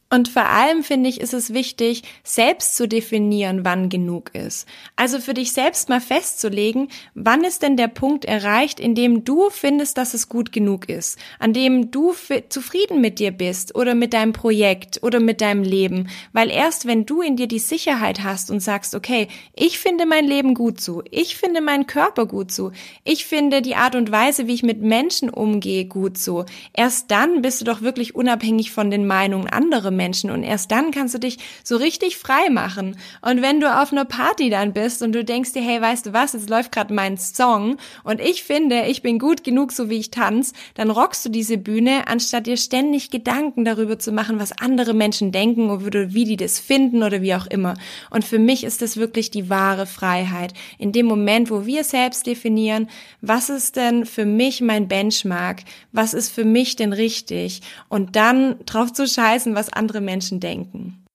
Und 0.09 0.29
vor 0.29 0.45
allem 0.45 0.83
finde 0.83 1.09
ich, 1.09 1.19
ist 1.19 1.33
es 1.33 1.53
wichtig, 1.53 2.03
selbst 2.23 2.77
zu 2.77 2.87
definieren, 2.87 3.65
wann 3.65 3.89
genug 3.89 4.33
ist. 4.33 4.65
Also 4.95 5.19
für 5.19 5.33
dich 5.33 5.51
selbst 5.51 5.89
mal 5.89 5.99
festzulegen, 5.99 6.87
wann 7.13 7.43
ist 7.43 7.61
denn 7.61 7.75
der 7.75 7.89
Punkt 7.89 8.23
erreicht, 8.23 8.79
in 8.79 8.95
dem 8.95 9.25
du 9.25 9.49
findest, 9.49 9.97
dass 9.97 10.13
es 10.13 10.29
gut 10.29 10.53
genug 10.53 10.87
ist, 10.87 11.19
an 11.39 11.51
dem 11.51 11.91
du 11.91 12.13
zufrieden 12.47 13.01
mit 13.01 13.19
dir 13.19 13.31
bist 13.31 13.75
oder 13.75 13.95
mit 13.95 14.13
deinem 14.13 14.31
Projekt 14.31 15.03
oder 15.03 15.19
mit 15.19 15.41
deinem 15.41 15.63
Leben. 15.63 16.07
Weil 16.31 16.51
erst 16.51 16.87
wenn 16.87 17.05
du 17.05 17.21
in 17.21 17.35
dir 17.35 17.47
die 17.47 17.59
Sicherheit 17.59 18.23
hast 18.23 18.49
und 18.49 18.61
sagst, 18.61 18.95
okay, 18.95 19.27
ich 19.53 19.77
finde 19.77 20.05
mein 20.05 20.25
Leben 20.25 20.53
gut 20.53 20.79
so, 20.79 21.03
ich 21.11 21.35
finde 21.35 21.59
meinen 21.59 21.85
Körper 21.85 22.27
gut 22.27 22.53
so, 22.53 22.71
ich 23.03 23.25
finde 23.25 23.61
die 23.61 23.75
Art 23.75 23.95
und 23.95 24.09
Weise, 24.09 24.47
wie 24.47 24.53
ich 24.53 24.63
mit 24.63 24.81
Menschen 24.81 25.29
umgehe, 25.29 25.83
gut 25.83 26.17
so, 26.17 26.45
erst 26.71 27.11
dann 27.11 27.41
bist 27.41 27.59
du 27.59 27.65
doch 27.65 27.81
wirklich 27.81 28.15
unabhängig 28.15 28.71
von 28.71 28.89
den 28.89 29.05
Meinungen 29.05 29.47
anderer 29.47 29.96
Menschen 29.97 30.29
und 30.29 30.43
erst 30.43 30.71
dann 30.71 30.91
kannst 30.91 31.13
du 31.13 31.19
dich 31.19 31.39
so 31.63 31.75
richtig 31.75 32.17
frei 32.17 32.49
machen. 32.49 32.95
Und 33.21 33.41
wenn 33.41 33.59
du 33.59 33.81
auf 33.81 33.91
einer 33.91 34.05
Party 34.05 34.49
dann 34.49 34.71
bist 34.71 35.01
und 35.01 35.13
du 35.13 35.25
denkst 35.25 35.51
dir, 35.51 35.61
hey, 35.61 35.81
weißt 35.81 36.05
du 36.05 36.13
was, 36.13 36.33
jetzt 36.33 36.49
läuft 36.49 36.71
gerade 36.71 36.93
mein 36.93 37.17
Song 37.17 37.77
und 38.03 38.21
ich 38.21 38.43
finde, 38.43 38.83
ich 38.85 39.01
bin 39.01 39.19
gut 39.19 39.43
genug, 39.43 39.71
so 39.71 39.89
wie 39.89 39.97
ich 39.97 40.11
tanze, 40.11 40.53
dann 40.75 40.89
rockst 40.89 41.25
du 41.25 41.29
diese 41.29 41.57
Bühne, 41.57 42.07
anstatt 42.07 42.47
dir 42.47 42.57
ständig 42.57 43.09
Gedanken 43.09 43.65
darüber 43.65 43.99
zu 43.99 44.11
machen, 44.11 44.39
was 44.39 44.51
andere 44.51 44.93
Menschen 44.93 45.31
denken 45.31 45.69
oder 45.69 46.13
wie 46.13 46.25
die 46.25 46.37
das 46.37 46.59
finden 46.59 47.03
oder 47.03 47.21
wie 47.21 47.35
auch 47.35 47.47
immer. 47.47 47.73
Und 48.09 48.23
für 48.23 48.39
mich 48.39 48.63
ist 48.63 48.81
das 48.81 48.97
wirklich 48.97 49.31
die 49.31 49.49
wahre 49.49 49.85
Freiheit. 49.85 50.53
In 50.77 50.91
dem 50.91 51.07
Moment, 51.07 51.49
wo 51.49 51.65
wir 51.65 51.83
selbst 51.83 52.27
definieren, 52.27 52.87
was 53.21 53.49
ist 53.49 53.75
denn 53.75 54.05
für 54.05 54.25
mich 54.25 54.61
mein 54.61 54.87
Benchmark? 54.87 55.61
Was 55.91 56.13
ist 56.13 56.29
für 56.29 56.45
mich 56.45 56.75
denn 56.75 56.93
richtig? 56.93 57.61
Und 57.89 58.15
dann 58.15 58.55
drauf 58.65 58.93
zu 58.93 59.07
scheißen, 59.07 59.55
was 59.55 59.71
andere 59.71 59.86
andere 59.87 60.01
Menschen 60.01 60.41
denken. 60.41 61.05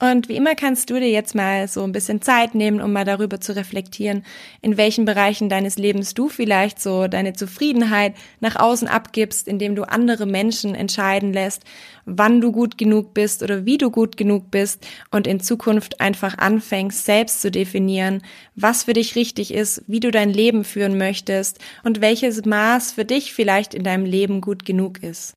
Und 0.00 0.28
wie 0.28 0.34
immer 0.34 0.56
kannst 0.56 0.90
du 0.90 0.94
dir 0.94 1.08
jetzt 1.08 1.36
mal 1.36 1.68
so 1.68 1.84
ein 1.84 1.92
bisschen 1.92 2.20
Zeit 2.20 2.56
nehmen, 2.56 2.80
um 2.80 2.92
mal 2.92 3.04
darüber 3.04 3.40
zu 3.40 3.54
reflektieren, 3.54 4.24
in 4.60 4.76
welchen 4.76 5.04
Bereichen 5.04 5.48
deines 5.48 5.78
Lebens 5.78 6.14
du 6.14 6.28
vielleicht 6.28 6.82
so 6.82 7.06
deine 7.06 7.34
Zufriedenheit 7.34 8.14
nach 8.40 8.56
außen 8.56 8.88
abgibst, 8.88 9.46
indem 9.46 9.76
du 9.76 9.84
andere 9.84 10.26
Menschen 10.26 10.74
entscheiden 10.74 11.32
lässt, 11.32 11.62
wann 12.06 12.40
du 12.40 12.50
gut 12.50 12.76
genug 12.76 13.14
bist 13.14 13.44
oder 13.44 13.64
wie 13.64 13.78
du 13.78 13.92
gut 13.92 14.16
genug 14.16 14.50
bist 14.50 14.84
und 15.12 15.28
in 15.28 15.38
Zukunft 15.38 16.00
einfach 16.00 16.38
anfängst, 16.38 17.04
selbst 17.04 17.40
zu 17.40 17.52
definieren, 17.52 18.22
was 18.56 18.84
für 18.84 18.94
dich 18.94 19.14
richtig 19.14 19.54
ist, 19.54 19.84
wie 19.86 20.00
du 20.00 20.10
dein 20.10 20.30
Leben 20.30 20.64
führen 20.64 20.98
möchtest 20.98 21.60
und 21.84 22.00
welches 22.00 22.44
Maß 22.44 22.90
für 22.90 23.04
dich 23.04 23.32
vielleicht 23.32 23.74
in 23.74 23.84
deinem 23.84 24.06
Leben 24.06 24.40
gut 24.40 24.64
genug 24.64 25.04
ist. 25.04 25.34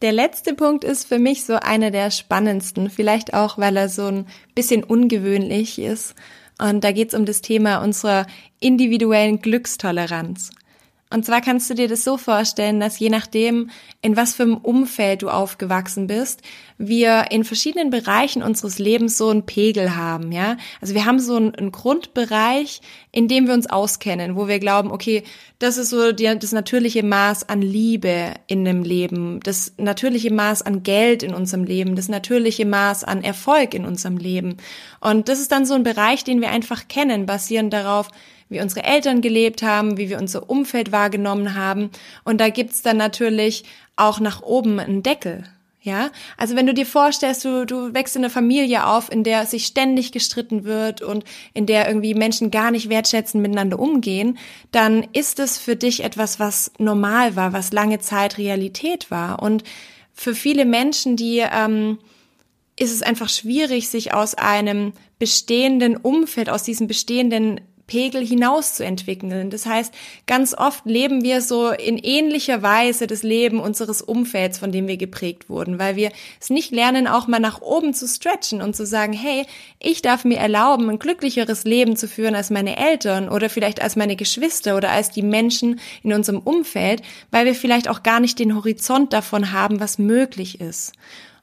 Der 0.00 0.12
letzte 0.12 0.54
Punkt 0.54 0.84
ist 0.84 1.06
für 1.08 1.18
mich 1.18 1.44
so 1.44 1.54
einer 1.54 1.90
der 1.90 2.10
spannendsten, 2.10 2.88
vielleicht 2.88 3.34
auch, 3.34 3.58
weil 3.58 3.76
er 3.76 3.88
so 3.88 4.06
ein 4.06 4.26
bisschen 4.54 4.84
ungewöhnlich 4.84 5.78
ist. 5.78 6.14
Und 6.60 6.84
da 6.84 6.92
geht 6.92 7.08
es 7.08 7.18
um 7.18 7.24
das 7.24 7.40
Thema 7.40 7.78
unserer 7.78 8.26
individuellen 8.60 9.40
Glückstoleranz. 9.40 10.50
Und 11.10 11.24
zwar 11.24 11.40
kannst 11.40 11.70
du 11.70 11.74
dir 11.74 11.88
das 11.88 12.04
so 12.04 12.18
vorstellen, 12.18 12.80
dass 12.80 12.98
je 12.98 13.08
nachdem, 13.08 13.70
in 14.02 14.16
was 14.16 14.34
für 14.34 14.42
einem 14.42 14.58
Umfeld 14.58 15.22
du 15.22 15.30
aufgewachsen 15.30 16.06
bist, 16.06 16.42
wir 16.76 17.26
in 17.30 17.44
verschiedenen 17.44 17.90
Bereichen 17.90 18.42
unseres 18.42 18.78
Lebens 18.78 19.16
so 19.16 19.30
einen 19.30 19.46
Pegel 19.46 19.96
haben, 19.96 20.32
ja. 20.32 20.58
Also 20.80 20.94
wir 20.94 21.06
haben 21.06 21.18
so 21.18 21.36
einen, 21.36 21.54
einen 21.54 21.72
Grundbereich, 21.72 22.82
in 23.10 23.26
dem 23.26 23.46
wir 23.46 23.54
uns 23.54 23.68
auskennen, 23.68 24.36
wo 24.36 24.48
wir 24.48 24.58
glauben, 24.58 24.92
okay, 24.92 25.24
das 25.58 25.78
ist 25.78 25.90
so 25.90 26.12
die, 26.12 26.38
das 26.38 26.52
natürliche 26.52 27.02
Maß 27.02 27.48
an 27.48 27.62
Liebe 27.62 28.34
in 28.46 28.64
dem 28.64 28.82
Leben, 28.82 29.40
das 29.40 29.72
natürliche 29.78 30.32
Maß 30.32 30.62
an 30.62 30.82
Geld 30.82 31.22
in 31.22 31.32
unserem 31.32 31.64
Leben, 31.64 31.96
das 31.96 32.08
natürliche 32.08 32.66
Maß 32.66 33.04
an 33.04 33.24
Erfolg 33.24 33.72
in 33.72 33.86
unserem 33.86 34.18
Leben. 34.18 34.58
Und 35.00 35.28
das 35.28 35.40
ist 35.40 35.52
dann 35.52 35.64
so 35.64 35.74
ein 35.74 35.82
Bereich, 35.82 36.22
den 36.22 36.42
wir 36.42 36.50
einfach 36.50 36.86
kennen, 36.86 37.24
basierend 37.26 37.72
darauf, 37.72 38.10
wie 38.48 38.60
unsere 38.60 38.84
Eltern 38.84 39.20
gelebt 39.20 39.62
haben, 39.62 39.96
wie 39.96 40.08
wir 40.08 40.18
unser 40.18 40.48
Umfeld 40.48 40.92
wahrgenommen 40.92 41.54
haben. 41.54 41.90
Und 42.24 42.40
da 42.40 42.48
gibt's 42.48 42.82
dann 42.82 42.96
natürlich 42.96 43.64
auch 43.96 44.20
nach 44.20 44.42
oben 44.42 44.78
einen 44.80 45.02
Deckel. 45.02 45.44
Ja, 45.80 46.10
also 46.36 46.56
wenn 46.56 46.66
du 46.66 46.74
dir 46.74 46.84
vorstellst, 46.84 47.44
du, 47.44 47.64
du 47.64 47.94
wächst 47.94 48.16
in 48.16 48.22
einer 48.22 48.30
Familie 48.30 48.84
auf, 48.84 49.10
in 49.10 49.22
der 49.22 49.46
sich 49.46 49.64
ständig 49.64 50.10
gestritten 50.10 50.64
wird 50.64 51.02
und 51.02 51.24
in 51.54 51.66
der 51.66 51.86
irgendwie 51.86 52.14
Menschen 52.14 52.50
gar 52.50 52.72
nicht 52.72 52.90
wertschätzen 52.90 53.40
miteinander 53.40 53.78
umgehen, 53.78 54.38
dann 54.72 55.06
ist 55.12 55.38
es 55.38 55.56
für 55.56 55.76
dich 55.76 56.02
etwas, 56.02 56.40
was 56.40 56.72
normal 56.78 57.36
war, 57.36 57.52
was 57.52 57.72
lange 57.72 58.00
Zeit 58.00 58.38
Realität 58.38 59.10
war. 59.10 59.40
Und 59.40 59.62
für 60.12 60.34
viele 60.34 60.64
Menschen, 60.64 61.16
die 61.16 61.38
ähm, 61.38 61.98
ist 62.76 62.92
es 62.92 63.02
einfach 63.02 63.28
schwierig, 63.28 63.88
sich 63.88 64.12
aus 64.12 64.34
einem 64.34 64.92
bestehenden 65.18 65.96
Umfeld, 65.96 66.50
aus 66.50 66.64
diesem 66.64 66.86
bestehenden 66.86 67.60
Pegel 67.88 68.24
hinaus 68.24 68.74
zu 68.74 68.84
entwickeln. 68.84 69.50
Das 69.50 69.66
heißt, 69.66 69.92
ganz 70.26 70.54
oft 70.54 70.86
leben 70.86 71.24
wir 71.24 71.42
so 71.42 71.70
in 71.70 71.98
ähnlicher 71.98 72.62
Weise 72.62 73.08
das 73.08 73.24
Leben 73.24 73.58
unseres 73.58 74.00
Umfelds, 74.00 74.58
von 74.58 74.70
dem 74.70 74.86
wir 74.86 74.96
geprägt 74.96 75.48
wurden, 75.48 75.80
weil 75.80 75.96
wir 75.96 76.12
es 76.40 76.50
nicht 76.50 76.70
lernen, 76.70 77.08
auch 77.08 77.26
mal 77.26 77.40
nach 77.40 77.60
oben 77.60 77.94
zu 77.94 78.06
stretchen 78.06 78.62
und 78.62 78.76
zu 78.76 78.86
sagen, 78.86 79.12
hey, 79.12 79.44
ich 79.80 80.02
darf 80.02 80.24
mir 80.24 80.38
erlauben, 80.38 80.88
ein 80.88 81.00
glücklicheres 81.00 81.64
Leben 81.64 81.96
zu 81.96 82.06
führen 82.06 82.36
als 82.36 82.50
meine 82.50 82.76
Eltern 82.76 83.28
oder 83.28 83.50
vielleicht 83.50 83.82
als 83.82 83.96
meine 83.96 84.14
Geschwister 84.14 84.76
oder 84.76 84.90
als 84.90 85.10
die 85.10 85.22
Menschen 85.22 85.80
in 86.04 86.12
unserem 86.12 86.38
Umfeld, 86.38 87.02
weil 87.32 87.46
wir 87.46 87.54
vielleicht 87.54 87.88
auch 87.88 88.04
gar 88.04 88.20
nicht 88.20 88.38
den 88.38 88.54
Horizont 88.54 89.12
davon 89.12 89.52
haben, 89.52 89.80
was 89.80 89.98
möglich 89.98 90.60
ist. 90.60 90.92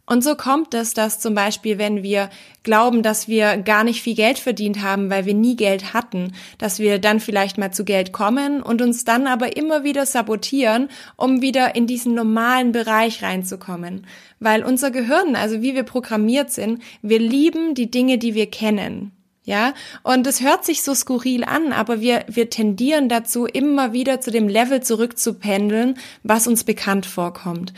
Und 0.08 0.24
so 0.24 0.36
kommt 0.36 0.74
es, 0.76 0.94
dass 0.94 1.20
zum 1.20 1.34
Beispiel, 1.34 1.80
wenn 1.80 2.04
wir 2.04 2.30
glauben, 2.62 3.02
dass 3.02 3.28
wir 3.28 3.58
gar 3.58 3.84
nicht 3.84 4.04
viel 4.04 4.16
Geld 4.16 4.38
verdient 4.38 4.84
haben, 4.84 5.10
weil 5.10 5.26
wir 5.26 5.34
nie 5.34 5.56
Geld 5.56 5.94
hatten, 5.94 6.34
dass 6.60 6.78
wir 6.78 7.00
dann 7.00 7.20
vielleicht 7.20 7.58
mal 7.58 7.72
zu 7.72 7.86
Geld 7.86 8.12
kommen 8.12 8.62
und 8.62 8.84
uns 8.84 9.04
dann 9.04 9.26
aber 9.26 9.58
immer 9.58 9.84
wieder 9.84 10.06
sabotieren, 10.06 10.90
um 11.16 11.42
wieder 11.42 11.76
in 11.76 11.88
diesen 11.88 12.14
normalen 12.14 12.72
Bereich 12.72 13.24
reinzukommen. 13.24 14.06
Weil 14.40 14.64
unser 14.64 14.92
Gehirn, 14.92 15.36
also 15.36 15.64
wie 15.64 15.74
wir 15.74 15.84
programmiert 15.84 16.52
sind, 16.52 16.84
wir 17.02 17.20
lieben 17.20 17.74
die 17.74 17.90
Dinge, 17.90 18.20
die 18.20 18.36
wir 18.36 18.50
kennen. 18.50 19.12
Ja, 19.48 19.76
und 20.02 20.26
es 20.26 20.42
hört 20.42 20.66
sich 20.66 20.82
so 20.82 20.96
skurril 20.96 21.44
an, 21.44 21.72
aber 21.72 22.02
wir, 22.02 22.26
wir 22.28 22.50
tendieren 22.50 23.10
dazu, 23.10 23.46
immer 23.46 23.94
wieder 23.94 24.20
zu 24.20 24.32
dem 24.32 24.48
Level 24.48 24.82
zurückzupendeln, 24.82 26.00
was 26.24 26.48
uns 26.48 26.64
bekannt 26.64 27.06
vorkommt. 27.06 27.72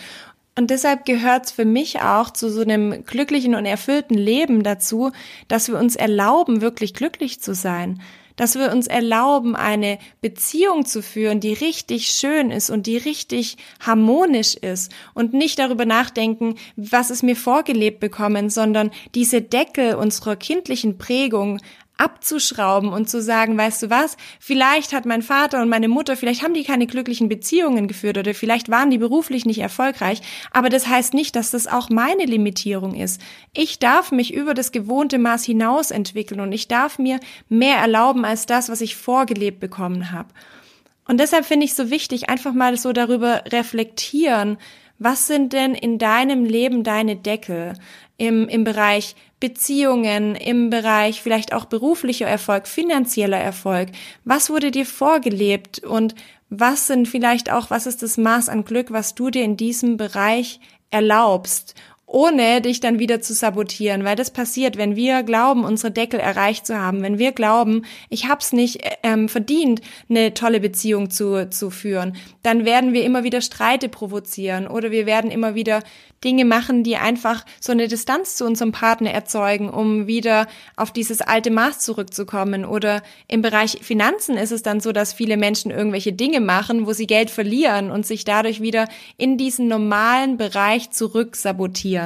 Und 0.57 0.71
deshalb 0.71 1.05
gehört 1.05 1.45
es 1.45 1.51
für 1.51 1.65
mich 1.65 2.01
auch 2.01 2.31
zu 2.31 2.49
so 2.49 2.61
einem 2.61 3.05
glücklichen 3.05 3.53
und 3.53 3.65
erfüllten 3.65 4.15
Leben 4.15 4.63
dazu, 4.63 5.11
dass 5.47 5.67
wir 5.67 5.77
uns 5.77 5.95
erlauben, 5.95 6.61
wirklich 6.61 6.95
glücklich 6.95 7.39
zu 7.39 7.53
sein. 7.53 8.01
Dass 8.37 8.55
wir 8.55 8.71
uns 8.71 8.87
erlauben, 8.87 9.55
eine 9.55 9.99
Beziehung 10.19 10.85
zu 10.85 11.03
führen, 11.03 11.39
die 11.39 11.53
richtig 11.53 12.07
schön 12.07 12.49
ist 12.49 12.71
und 12.71 12.87
die 12.87 12.97
richtig 12.97 13.57
harmonisch 13.79 14.55
ist 14.55 14.91
und 15.13 15.33
nicht 15.33 15.59
darüber 15.59 15.85
nachdenken, 15.85 16.55
was 16.75 17.11
es 17.11 17.21
mir 17.21 17.35
vorgelebt 17.35 17.99
bekommen, 17.99 18.49
sondern 18.49 18.89
diese 19.13 19.43
Deckel 19.43 19.93
unserer 19.93 20.35
kindlichen 20.35 20.97
Prägung 20.97 21.59
abzuschrauben 21.97 22.89
und 22.89 23.09
zu 23.09 23.21
sagen, 23.21 23.57
weißt 23.57 23.83
du 23.83 23.89
was, 23.89 24.17
vielleicht 24.39 24.93
hat 24.93 25.05
mein 25.05 25.21
Vater 25.21 25.61
und 25.61 25.69
meine 25.69 25.87
Mutter, 25.87 26.15
vielleicht 26.15 26.43
haben 26.43 26.53
die 26.53 26.63
keine 26.63 26.87
glücklichen 26.87 27.29
Beziehungen 27.29 27.87
geführt 27.87 28.17
oder 28.17 28.33
vielleicht 28.33 28.69
waren 28.69 28.89
die 28.89 28.97
beruflich 28.97 29.45
nicht 29.45 29.59
erfolgreich, 29.59 30.21
aber 30.51 30.69
das 30.69 30.87
heißt 30.87 31.13
nicht, 31.13 31.35
dass 31.35 31.51
das 31.51 31.67
auch 31.67 31.89
meine 31.89 32.25
Limitierung 32.25 32.93
ist. 32.93 33.21
Ich 33.53 33.79
darf 33.79 34.11
mich 34.11 34.33
über 34.33 34.53
das 34.53 34.71
gewohnte 34.71 35.17
Maß 35.17 35.43
hinaus 35.43 35.91
entwickeln 35.91 36.39
und 36.39 36.51
ich 36.51 36.67
darf 36.67 36.99
mir 36.99 37.19
mehr 37.49 37.77
erlauben 37.77 38.25
als 38.25 38.45
das, 38.45 38.69
was 38.69 38.81
ich 38.81 38.95
vorgelebt 38.95 39.59
bekommen 39.59 40.11
habe. 40.11 40.29
Und 41.07 41.19
deshalb 41.19 41.45
finde 41.45 41.65
ich 41.65 41.73
so 41.73 41.89
wichtig, 41.89 42.29
einfach 42.29 42.53
mal 42.53 42.77
so 42.77 42.91
darüber 42.91 43.43
reflektieren, 43.51 44.57
was 44.99 45.27
sind 45.27 45.53
denn 45.53 45.73
in 45.73 45.99
deinem 45.99 46.43
Leben 46.43 46.83
deine 46.83 47.15
Deckel 47.15 47.73
im, 48.17 48.47
im 48.47 48.63
Bereich 48.63 49.15
Beziehungen, 49.39 50.35
im 50.35 50.69
Bereich 50.69 51.21
vielleicht 51.21 51.53
auch 51.53 51.65
beruflicher 51.65 52.27
Erfolg, 52.27 52.67
finanzieller 52.67 53.37
Erfolg? 53.37 53.89
Was 54.25 54.49
wurde 54.49 54.71
dir 54.71 54.85
vorgelebt 54.85 55.79
und 55.79 56.15
was 56.49 56.87
sind 56.87 57.07
vielleicht 57.07 57.51
auch, 57.51 57.69
was 57.69 57.85
ist 57.87 58.01
das 58.01 58.17
Maß 58.17 58.49
an 58.49 58.65
Glück, 58.65 58.91
was 58.91 59.15
du 59.15 59.29
dir 59.29 59.43
in 59.43 59.57
diesem 59.57 59.97
Bereich 59.97 60.59
erlaubst? 60.89 61.75
Ohne 62.07 62.61
dich 62.61 62.79
dann 62.79 62.99
wieder 62.99 63.21
zu 63.21 63.33
sabotieren, 63.33 64.05
weil 64.05 64.15
das 64.15 64.31
passiert, 64.31 64.77
wenn 64.77 64.95
wir 64.95 65.23
glauben, 65.23 65.65
unsere 65.65 65.91
Deckel 65.91 66.21
erreicht 66.21 66.65
zu 66.65 66.79
haben, 66.79 67.03
wenn 67.03 67.19
wir 67.19 67.33
glauben, 67.33 67.83
ich 68.09 68.29
hab's 68.29 68.53
nicht 68.53 68.79
ähm, 69.03 69.27
verdient, 69.27 69.81
eine 70.09 70.33
tolle 70.33 70.61
Beziehung 70.61 71.09
zu, 71.09 71.49
zu 71.49 71.69
führen, 71.69 72.15
dann 72.43 72.63
werden 72.63 72.93
wir 72.93 73.03
immer 73.03 73.25
wieder 73.25 73.41
Streite 73.41 73.89
provozieren 73.89 74.67
oder 74.67 74.89
wir 74.89 75.05
werden 75.05 75.29
immer 75.29 75.53
wieder 75.53 75.83
Dinge 76.23 76.45
machen, 76.45 76.83
die 76.83 76.95
einfach 76.95 77.45
so 77.59 77.71
eine 77.71 77.87
Distanz 77.87 78.37
zu 78.37 78.45
unserem 78.45 78.71
Partner 78.71 79.11
erzeugen, 79.11 79.69
um 79.69 80.07
wieder 80.07 80.47
auf 80.75 80.91
dieses 80.91 81.21
alte 81.21 81.51
Maß 81.51 81.79
zurückzukommen. 81.79 82.65
Oder 82.65 83.03
im 83.27 83.41
Bereich 83.41 83.79
Finanzen 83.81 84.35
ist 84.35 84.51
es 84.51 84.63
dann 84.63 84.79
so, 84.79 84.91
dass 84.91 85.13
viele 85.13 85.37
Menschen 85.37 85.69
irgendwelche 85.69 86.13
Dinge 86.13 86.39
machen, 86.39 86.87
wo 86.87 86.93
sie 86.93 87.05
Geld 87.05 87.29
verlieren 87.29 87.91
und 87.91 88.05
sich 88.07 88.25
dadurch 88.25 88.61
wieder 88.61 88.87
in 89.17 89.37
diesen 89.37 89.67
normalen 89.67 90.37
Bereich 90.37 90.89
zurück 90.89 91.35
sabotieren. 91.35 91.96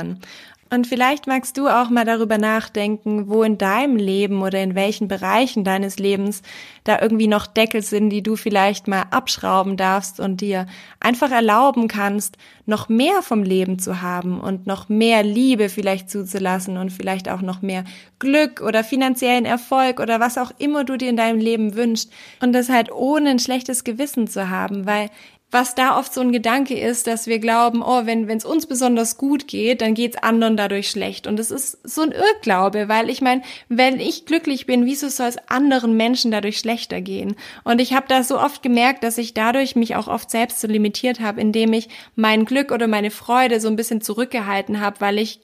Und 0.74 0.88
vielleicht 0.88 1.28
magst 1.28 1.58
du 1.58 1.68
auch 1.68 1.90
mal 1.90 2.06
darüber 2.06 2.38
nachdenken, 2.38 3.28
wo 3.28 3.44
in 3.44 3.58
deinem 3.58 3.98
Leben 3.98 4.42
oder 4.42 4.64
in 4.64 4.74
welchen 4.74 5.10
Bereichen 5.10 5.66
deines 5.66 6.00
Lebens 6.00 6.44
da 6.86 7.02
irgendwie 7.02 7.28
noch 7.28 7.46
Deckel 7.46 7.82
sind, 7.82 8.10
die 8.10 8.24
du 8.24 8.38
vielleicht 8.38 8.88
mal 8.88 9.04
abschrauben 9.12 9.76
darfst 9.76 10.22
und 10.22 10.40
dir 10.40 10.68
einfach 11.02 11.30
erlauben 11.30 11.90
kannst, 11.90 12.38
noch 12.66 12.88
mehr 12.88 13.22
vom 13.22 13.44
Leben 13.44 13.80
zu 13.80 14.02
haben 14.02 14.40
und 14.40 14.66
noch 14.66 14.88
mehr 14.88 15.24
Liebe 15.24 15.68
vielleicht 15.68 16.10
zuzulassen 16.10 16.78
und 16.78 16.90
vielleicht 16.90 17.28
auch 17.28 17.42
noch 17.42 17.62
mehr 17.62 17.84
Glück 18.20 18.62
oder 18.62 18.86
finanziellen 18.86 19.44
Erfolg 19.44 20.00
oder 20.00 20.22
was 20.22 20.38
auch 20.38 20.52
immer 20.58 20.86
du 20.86 20.96
dir 20.96 21.10
in 21.10 21.18
deinem 21.18 21.40
Leben 21.40 21.76
wünschst. 21.76 22.14
Und 22.42 22.54
das 22.54 22.70
halt 22.70 22.94
ohne 22.94 23.32
ein 23.32 23.40
schlechtes 23.40 23.84
Gewissen 23.84 24.26
zu 24.28 24.50
haben, 24.50 24.86
weil 24.86 25.10
was 25.52 25.76
da 25.76 26.00
oft 26.00 26.14
so 26.14 26.22
ein 26.22 26.32
Gedanke 26.32 26.80
ist, 26.80 27.08
dass 27.08 27.28
wir 27.28 27.40
glauben, 27.40 27.84
oh, 27.84 28.06
wenn 28.06 28.30
es 28.30 28.46
uns 28.46 28.66
besonders 28.66 29.18
gut 29.18 29.48
geht, 29.48 29.82
dann 29.82 29.94
geht's 29.94 30.18
anderen 30.18 30.56
dadurch 30.56 30.90
schlecht. 30.90 31.28
Und 31.28 31.38
das 31.38 31.52
ist 31.52 31.78
so 31.84 32.02
ein 32.02 32.14
Irrglaube, 32.14 32.88
weil 32.88 33.10
ich 33.10 33.22
meine, 33.22 33.42
wenn 33.68 34.00
ich 34.00 34.26
glücklich 34.26 34.66
bin, 34.66 34.86
wieso 34.86 35.10
soll 35.10 35.28
es 35.28 35.38
anderen 35.50 35.98
Menschen 35.98 36.32
dadurch 36.32 36.58
schlechter 36.58 37.02
gehen? 37.02 37.36
Und 37.66 37.82
ich 37.82 37.94
habe 37.94 38.06
da 38.08 38.24
so 38.24 38.40
oft 38.40 38.64
gemerkt, 38.64 39.04
dass 39.04 39.18
ich 39.18 39.34
dadurch 39.34 39.76
mich 39.76 39.96
auch 39.96 40.08
oft 40.08 40.32
selbst 40.32 40.62
so 40.62 40.68
limitiert 40.68 41.20
habe, 41.20 41.42
indem 41.42 41.74
ich 41.74 41.90
mein 42.16 42.46
Glück 42.46 42.72
oder 42.72 42.88
meine 42.88 43.12
Freude 43.12 43.60
so 43.60 43.68
ein 43.68 43.76
bisschen 43.76 44.02
zurückgehalten 44.02 44.80
habe, 44.80 45.02
weil 45.02 45.20
ich 45.20 45.42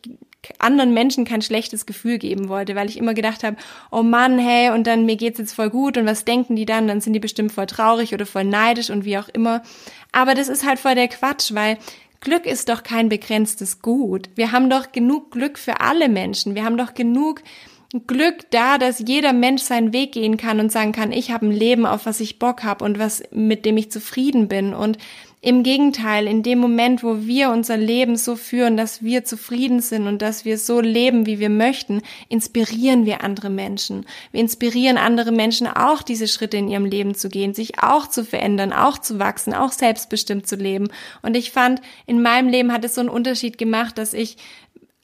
anderen 0.59 0.93
Menschen 0.93 1.25
kein 1.25 1.41
schlechtes 1.41 1.85
Gefühl 1.85 2.17
geben 2.17 2.49
wollte, 2.49 2.75
weil 2.75 2.89
ich 2.89 2.97
immer 2.97 3.13
gedacht 3.13 3.43
habe, 3.43 3.57
oh 3.91 4.03
Mann, 4.03 4.37
hey, 4.39 4.71
und 4.71 4.87
dann 4.87 5.05
mir 5.05 5.15
geht's 5.15 5.39
jetzt 5.39 5.53
voll 5.53 5.69
gut 5.69 5.97
und 5.97 6.05
was 6.05 6.25
denken 6.25 6.55
die 6.55 6.65
dann? 6.65 6.87
Dann 6.87 7.01
sind 7.01 7.13
die 7.13 7.19
bestimmt 7.19 7.51
voll 7.51 7.65
traurig 7.65 8.13
oder 8.13 8.25
voll 8.25 8.43
neidisch 8.43 8.89
und 8.89 9.05
wie 9.05 9.17
auch 9.17 9.29
immer. 9.29 9.61
Aber 10.11 10.35
das 10.35 10.47
ist 10.47 10.65
halt 10.65 10.79
voll 10.79 10.95
der 10.95 11.07
Quatsch, 11.07 11.53
weil 11.53 11.77
Glück 12.19 12.45
ist 12.45 12.69
doch 12.69 12.83
kein 12.83 13.09
begrenztes 13.09 13.81
Gut. 13.81 14.29
Wir 14.35 14.51
haben 14.51 14.69
doch 14.69 14.91
genug 14.91 15.31
Glück 15.31 15.57
für 15.57 15.81
alle 15.81 16.09
Menschen. 16.09 16.55
Wir 16.55 16.65
haben 16.65 16.77
doch 16.77 16.93
genug 16.93 17.41
Glück 18.05 18.49
da, 18.49 18.77
dass 18.77 19.03
jeder 19.05 19.31
Mensch 19.31 19.61
seinen 19.61 19.93
Weg 19.93 20.11
gehen 20.11 20.35
kann 20.35 20.59
und 20.59 20.71
sagen 20.71 20.91
kann, 20.91 21.13
ich 21.13 21.31
habe 21.31 21.45
ein 21.45 21.51
Leben, 21.51 21.85
auf 21.85 22.05
was 22.05 22.19
ich 22.19 22.37
Bock 22.37 22.63
habe 22.63 22.83
und 22.83 22.99
was 22.99 23.23
mit 23.31 23.65
dem 23.65 23.77
ich 23.77 23.91
zufrieden 23.91 24.49
bin 24.49 24.73
und 24.73 24.97
im 25.39 25.61
Gegenteil, 25.61 26.25
in 26.25 26.41
dem 26.41 26.57
Moment, 26.57 27.03
wo 27.03 27.21
wir 27.21 27.51
unser 27.51 27.77
Leben 27.77 28.15
so 28.17 28.35
führen, 28.35 28.75
dass 28.75 29.03
wir 29.03 29.23
zufrieden 29.23 29.81
sind 29.81 30.07
und 30.07 30.21
dass 30.21 30.45
wir 30.45 30.57
so 30.57 30.81
leben, 30.81 31.27
wie 31.27 31.37
wir 31.37 31.49
möchten, 31.49 32.01
inspirieren 32.27 33.05
wir 33.05 33.23
andere 33.23 33.51
Menschen. 33.51 34.07
Wir 34.31 34.41
inspirieren 34.41 34.97
andere 34.97 35.31
Menschen 35.31 35.67
auch, 35.67 36.01
diese 36.01 36.27
Schritte 36.27 36.57
in 36.57 36.67
ihrem 36.67 36.85
Leben 36.85 37.13
zu 37.13 37.29
gehen, 37.29 37.53
sich 37.53 37.83
auch 37.83 38.07
zu 38.07 38.25
verändern, 38.25 38.73
auch 38.73 38.97
zu 38.97 39.19
wachsen, 39.19 39.53
auch 39.53 39.71
selbstbestimmt 39.71 40.47
zu 40.47 40.55
leben. 40.55 40.87
Und 41.21 41.37
ich 41.37 41.51
fand, 41.51 41.81
in 42.07 42.23
meinem 42.23 42.49
Leben 42.49 42.73
hat 42.73 42.83
es 42.83 42.95
so 42.95 43.01
einen 43.01 43.09
Unterschied 43.09 43.59
gemacht, 43.59 43.99
dass 43.99 44.13
ich 44.13 44.37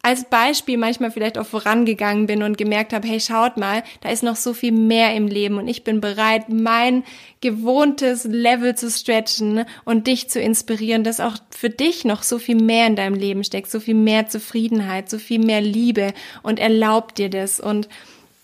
als 0.06 0.26
Beispiel 0.26 0.78
manchmal 0.78 1.12
vielleicht 1.12 1.38
auch 1.38 1.46
vorangegangen 1.46 2.28
bin 2.28 2.44
und 2.44 2.58
gemerkt 2.58 2.92
habe, 2.92 3.08
hey, 3.08 3.22
schaut 3.22 3.56
mal, 3.56 3.84
da 4.02 4.10
ist 4.10 4.22
noch 4.22 4.36
so 4.36 4.54
viel 4.54 4.74
mehr 4.74 5.16
im 5.16 5.28
Leben 5.28 5.58
und 5.58 5.70
ich 5.70 5.86
bin 5.86 6.02
bereit, 6.02 6.50
mein 6.50 7.06
gewohntes 7.40 8.26
Level 8.26 8.76
zu 8.76 8.92
stretchen 8.92 9.64
und 9.86 10.08
dich 10.08 10.30
zu 10.30 10.42
inspirieren, 10.42 11.06
dass 11.06 11.22
auch 11.22 11.38
für 11.50 11.70
dich 11.70 12.04
noch 12.04 12.22
so 12.22 12.38
viel 12.38 12.58
mehr 12.58 12.86
in 12.86 12.98
deinem 12.98 13.16
Leben 13.16 13.46
steckt, 13.46 13.72
so 13.72 13.80
viel 13.80 13.96
mehr 13.96 14.28
Zufriedenheit, 14.28 15.10
so 15.10 15.18
viel 15.20 15.40
mehr 15.40 15.62
Liebe 15.62 16.14
und 16.42 16.60
erlaubt 16.60 17.18
dir 17.18 17.30
das. 17.30 17.62
Und 17.62 17.88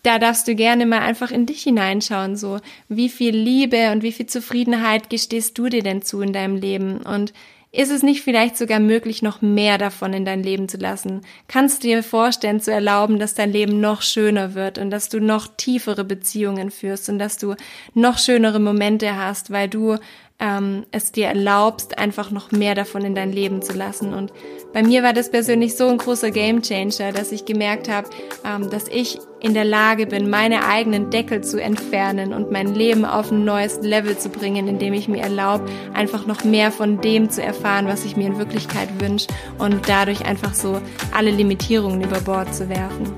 da 0.03 0.17
darfst 0.17 0.47
du 0.47 0.55
gerne 0.55 0.85
mal 0.85 0.99
einfach 0.99 1.29
in 1.29 1.45
dich 1.45 1.63
hineinschauen, 1.63 2.37
so 2.37 2.59
wie 2.87 3.09
viel 3.09 3.35
Liebe 3.35 3.91
und 3.91 4.01
wie 4.01 4.13
viel 4.13 4.27
Zufriedenheit 4.27 5.09
gestehst 5.09 5.57
du 5.57 5.67
dir 5.67 5.83
denn 5.83 6.03
zu 6.03 6.21
in 6.21 6.31
deinem 6.31 6.55
Leben? 6.55 7.01
Und 7.01 7.33
ist 7.71 7.91
es 7.91 8.01
nicht 8.01 8.23
vielleicht 8.23 8.57
sogar 8.57 8.79
möglich, 8.79 9.21
noch 9.21 9.41
mehr 9.41 9.77
davon 9.77 10.13
in 10.13 10.25
dein 10.25 10.41
Leben 10.41 10.67
zu 10.67 10.77
lassen? 10.77 11.21
Kannst 11.47 11.83
du 11.83 11.87
dir 11.87 12.03
vorstellen, 12.03 12.59
zu 12.59 12.71
erlauben, 12.71 13.19
dass 13.19 13.35
dein 13.35 13.51
Leben 13.51 13.79
noch 13.79 14.01
schöner 14.01 14.55
wird 14.55 14.79
und 14.79 14.89
dass 14.89 15.09
du 15.09 15.19
noch 15.19 15.47
tiefere 15.55 16.03
Beziehungen 16.03 16.71
führst 16.71 17.09
und 17.09 17.19
dass 17.19 17.37
du 17.37 17.55
noch 17.93 18.17
schönere 18.17 18.59
Momente 18.59 19.15
hast, 19.15 19.51
weil 19.51 19.69
du 19.69 19.97
ähm, 20.39 20.85
es 20.91 21.11
dir 21.11 21.27
erlaubst, 21.27 21.97
einfach 21.97 22.31
noch 22.31 22.51
mehr 22.51 22.75
davon 22.75 23.03
in 23.03 23.15
dein 23.15 23.31
Leben 23.31 23.61
zu 23.61 23.73
lassen. 23.73 24.13
Und 24.13 24.31
bei 24.73 24.83
mir 24.83 25.03
war 25.03 25.13
das 25.13 25.29
persönlich 25.29 25.75
so 25.75 25.87
ein 25.87 25.97
großer 25.97 26.31
Gamechanger, 26.31 27.11
dass 27.11 27.31
ich 27.31 27.45
gemerkt 27.45 27.89
habe, 27.89 28.09
ähm, 28.45 28.69
dass 28.69 28.87
ich 28.87 29.19
in 29.41 29.53
der 29.53 29.65
Lage 29.65 30.05
bin, 30.05 30.29
meine 30.29 30.65
eigenen 30.65 31.09
Deckel 31.09 31.43
zu 31.43 31.61
entfernen 31.61 32.33
und 32.33 32.51
mein 32.51 32.73
Leben 32.73 33.05
auf 33.05 33.31
ein 33.31 33.45
neues 33.45 33.81
Level 33.81 34.17
zu 34.17 34.29
bringen, 34.29 34.67
indem 34.67 34.93
ich 34.93 35.07
mir 35.07 35.21
erlaube, 35.21 35.65
einfach 35.93 36.25
noch 36.25 36.43
mehr 36.43 36.71
von 36.71 37.01
dem 37.01 37.29
zu 37.29 37.41
erfahren, 37.41 37.87
was 37.87 38.05
ich 38.05 38.17
mir 38.17 38.27
in 38.27 38.37
Wirklichkeit 38.37 38.89
wünsche 38.99 39.27
und 39.57 39.87
dadurch 39.87 40.25
einfach 40.25 40.53
so 40.53 40.81
alle 41.13 41.31
Limitierungen 41.31 42.01
über 42.01 42.19
Bord 42.19 42.53
zu 42.53 42.69
werfen. 42.69 43.13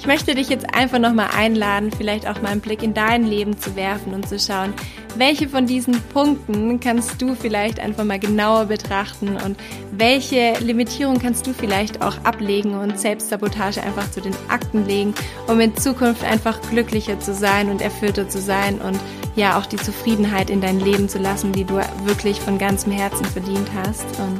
Ich 0.00 0.06
möchte 0.06 0.34
dich 0.34 0.48
jetzt 0.48 0.74
einfach 0.74 0.98
nochmal 0.98 1.28
einladen, 1.36 1.90
vielleicht 1.94 2.26
auch 2.26 2.40
mal 2.40 2.52
einen 2.52 2.62
Blick 2.62 2.82
in 2.82 2.94
dein 2.94 3.22
Leben 3.22 3.58
zu 3.58 3.76
werfen 3.76 4.14
und 4.14 4.26
zu 4.26 4.38
schauen, 4.38 4.72
welche 5.16 5.46
von 5.46 5.66
diesen 5.66 6.00
Punkten 6.14 6.80
kannst 6.80 7.20
du 7.20 7.34
vielleicht 7.34 7.78
einfach 7.78 8.04
mal 8.04 8.18
genauer 8.18 8.64
betrachten 8.64 9.36
und 9.36 9.58
welche 9.92 10.54
Limitierung 10.60 11.18
kannst 11.18 11.46
du 11.46 11.52
vielleicht 11.52 12.00
auch 12.00 12.16
ablegen 12.24 12.78
und 12.78 12.98
Selbstsabotage 12.98 13.82
einfach 13.82 14.10
zu 14.10 14.22
den 14.22 14.34
Akten 14.48 14.86
legen, 14.86 15.12
um 15.48 15.60
in 15.60 15.76
Zukunft 15.76 16.24
einfach 16.24 16.58
glücklicher 16.70 17.20
zu 17.20 17.34
sein 17.34 17.68
und 17.68 17.82
erfüllter 17.82 18.26
zu 18.26 18.40
sein 18.40 18.80
und 18.80 18.98
ja 19.36 19.58
auch 19.58 19.66
die 19.66 19.76
Zufriedenheit 19.76 20.48
in 20.48 20.62
dein 20.62 20.80
Leben 20.80 21.10
zu 21.10 21.18
lassen, 21.18 21.52
die 21.52 21.64
du 21.64 21.74
wirklich 22.04 22.40
von 22.40 22.56
ganzem 22.56 22.92
Herzen 22.92 23.26
verdient 23.26 23.68
hast. 23.84 24.06
Und 24.18 24.38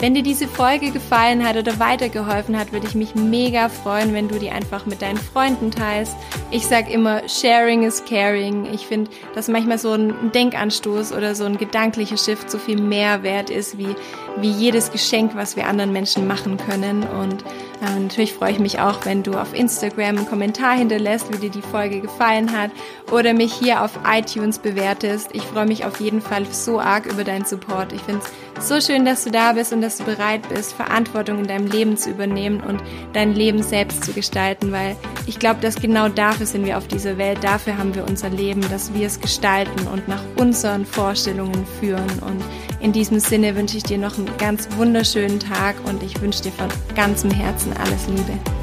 Wenn 0.00 0.14
dir 0.14 0.22
diese 0.22 0.48
Folge 0.48 0.92
gefallen 0.92 1.46
hat 1.46 1.58
oder 1.58 1.78
weitergeholfen 1.78 2.58
hat, 2.58 2.72
würde 2.72 2.86
ich 2.86 2.94
mich 2.94 3.14
mega 3.14 3.68
freuen, 3.68 4.14
wenn 4.14 4.28
du 4.28 4.38
die 4.38 4.48
einfach 4.48 4.86
mit 4.86 5.02
deinen 5.02 5.18
Freunden 5.18 5.70
teilst. 5.70 6.16
Ich 6.50 6.66
sag 6.66 6.90
immer, 6.90 7.28
sharing 7.28 7.82
is 7.82 8.02
caring. 8.06 8.64
Ich 8.72 8.86
finde, 8.86 9.10
dass 9.34 9.48
manchmal 9.48 9.76
so 9.76 9.92
ein 9.92 10.32
Denkanstoß 10.32 11.12
oder 11.12 11.34
so 11.34 11.44
ein 11.44 11.58
gedanklicher 11.58 12.16
Shift 12.16 12.50
so 12.50 12.56
viel 12.56 12.80
mehr 12.80 13.22
wert 13.22 13.50
ist, 13.50 13.76
wie, 13.76 13.94
wie 14.38 14.50
jedes 14.50 14.90
Geschenk, 14.90 15.32
was 15.34 15.54
wir 15.54 15.66
anderen 15.66 15.92
Menschen 15.92 16.26
machen 16.26 16.56
können. 16.56 17.02
Und 17.02 17.44
äh, 17.82 18.00
natürlich 18.00 18.32
freue 18.32 18.52
ich 18.52 18.58
mich 18.58 18.80
auch, 18.80 19.04
wenn 19.04 19.22
du 19.22 19.34
auf 19.34 19.52
Instagram 19.52 20.16
einen 20.16 20.26
Kommentar 20.26 20.78
hinterlässt, 20.78 21.30
wie 21.30 21.40
dir 21.40 21.50
die 21.50 21.60
Folge 21.60 22.00
gefallen 22.00 22.56
hat 22.56 22.70
oder 23.12 23.34
mich 23.34 23.52
hier 23.52 23.84
auf 23.84 23.98
iTunes 24.10 24.60
bewertest. 24.60 25.28
Ich 25.34 25.42
freue 25.42 25.66
mich 25.66 25.84
auf 25.84 26.00
jeden 26.00 26.22
Fall 26.22 26.46
so 26.50 26.80
arg 26.80 27.04
über 27.04 27.22
deinen 27.22 27.44
Support. 27.44 27.92
Ich 27.92 28.00
finde 28.00 28.22
es 28.24 28.32
so 28.58 28.80
schön, 28.80 29.04
dass 29.04 29.24
du 29.24 29.30
da 29.30 29.52
bist 29.52 29.72
und 29.72 29.80
dass 29.80 29.98
du 29.98 30.04
bereit 30.04 30.48
bist, 30.48 30.72
Verantwortung 30.72 31.38
in 31.38 31.46
deinem 31.46 31.66
Leben 31.66 31.96
zu 31.96 32.10
übernehmen 32.10 32.60
und 32.60 32.82
dein 33.12 33.34
Leben 33.34 33.62
selbst 33.62 34.04
zu 34.04 34.12
gestalten, 34.12 34.72
weil 34.72 34.96
ich 35.26 35.38
glaube, 35.38 35.60
dass 35.60 35.76
genau 35.76 36.08
dafür 36.08 36.46
sind 36.46 36.64
wir 36.64 36.76
auf 36.76 36.88
dieser 36.88 37.18
Welt, 37.18 37.42
dafür 37.42 37.78
haben 37.78 37.94
wir 37.94 38.06
unser 38.06 38.28
Leben, 38.28 38.60
dass 38.70 38.92
wir 38.92 39.06
es 39.06 39.20
gestalten 39.20 39.86
und 39.88 40.08
nach 40.08 40.22
unseren 40.36 40.84
Vorstellungen 40.84 41.66
führen. 41.78 42.10
Und 42.20 42.42
in 42.80 42.92
diesem 42.92 43.20
Sinne 43.20 43.56
wünsche 43.56 43.76
ich 43.76 43.84
dir 43.84 43.98
noch 43.98 44.18
einen 44.18 44.30
ganz 44.38 44.68
wunderschönen 44.76 45.40
Tag 45.40 45.76
und 45.84 46.02
ich 46.02 46.20
wünsche 46.20 46.42
dir 46.42 46.52
von 46.52 46.68
ganzem 46.94 47.30
Herzen 47.30 47.72
alles 47.76 48.06
Liebe. 48.08 48.59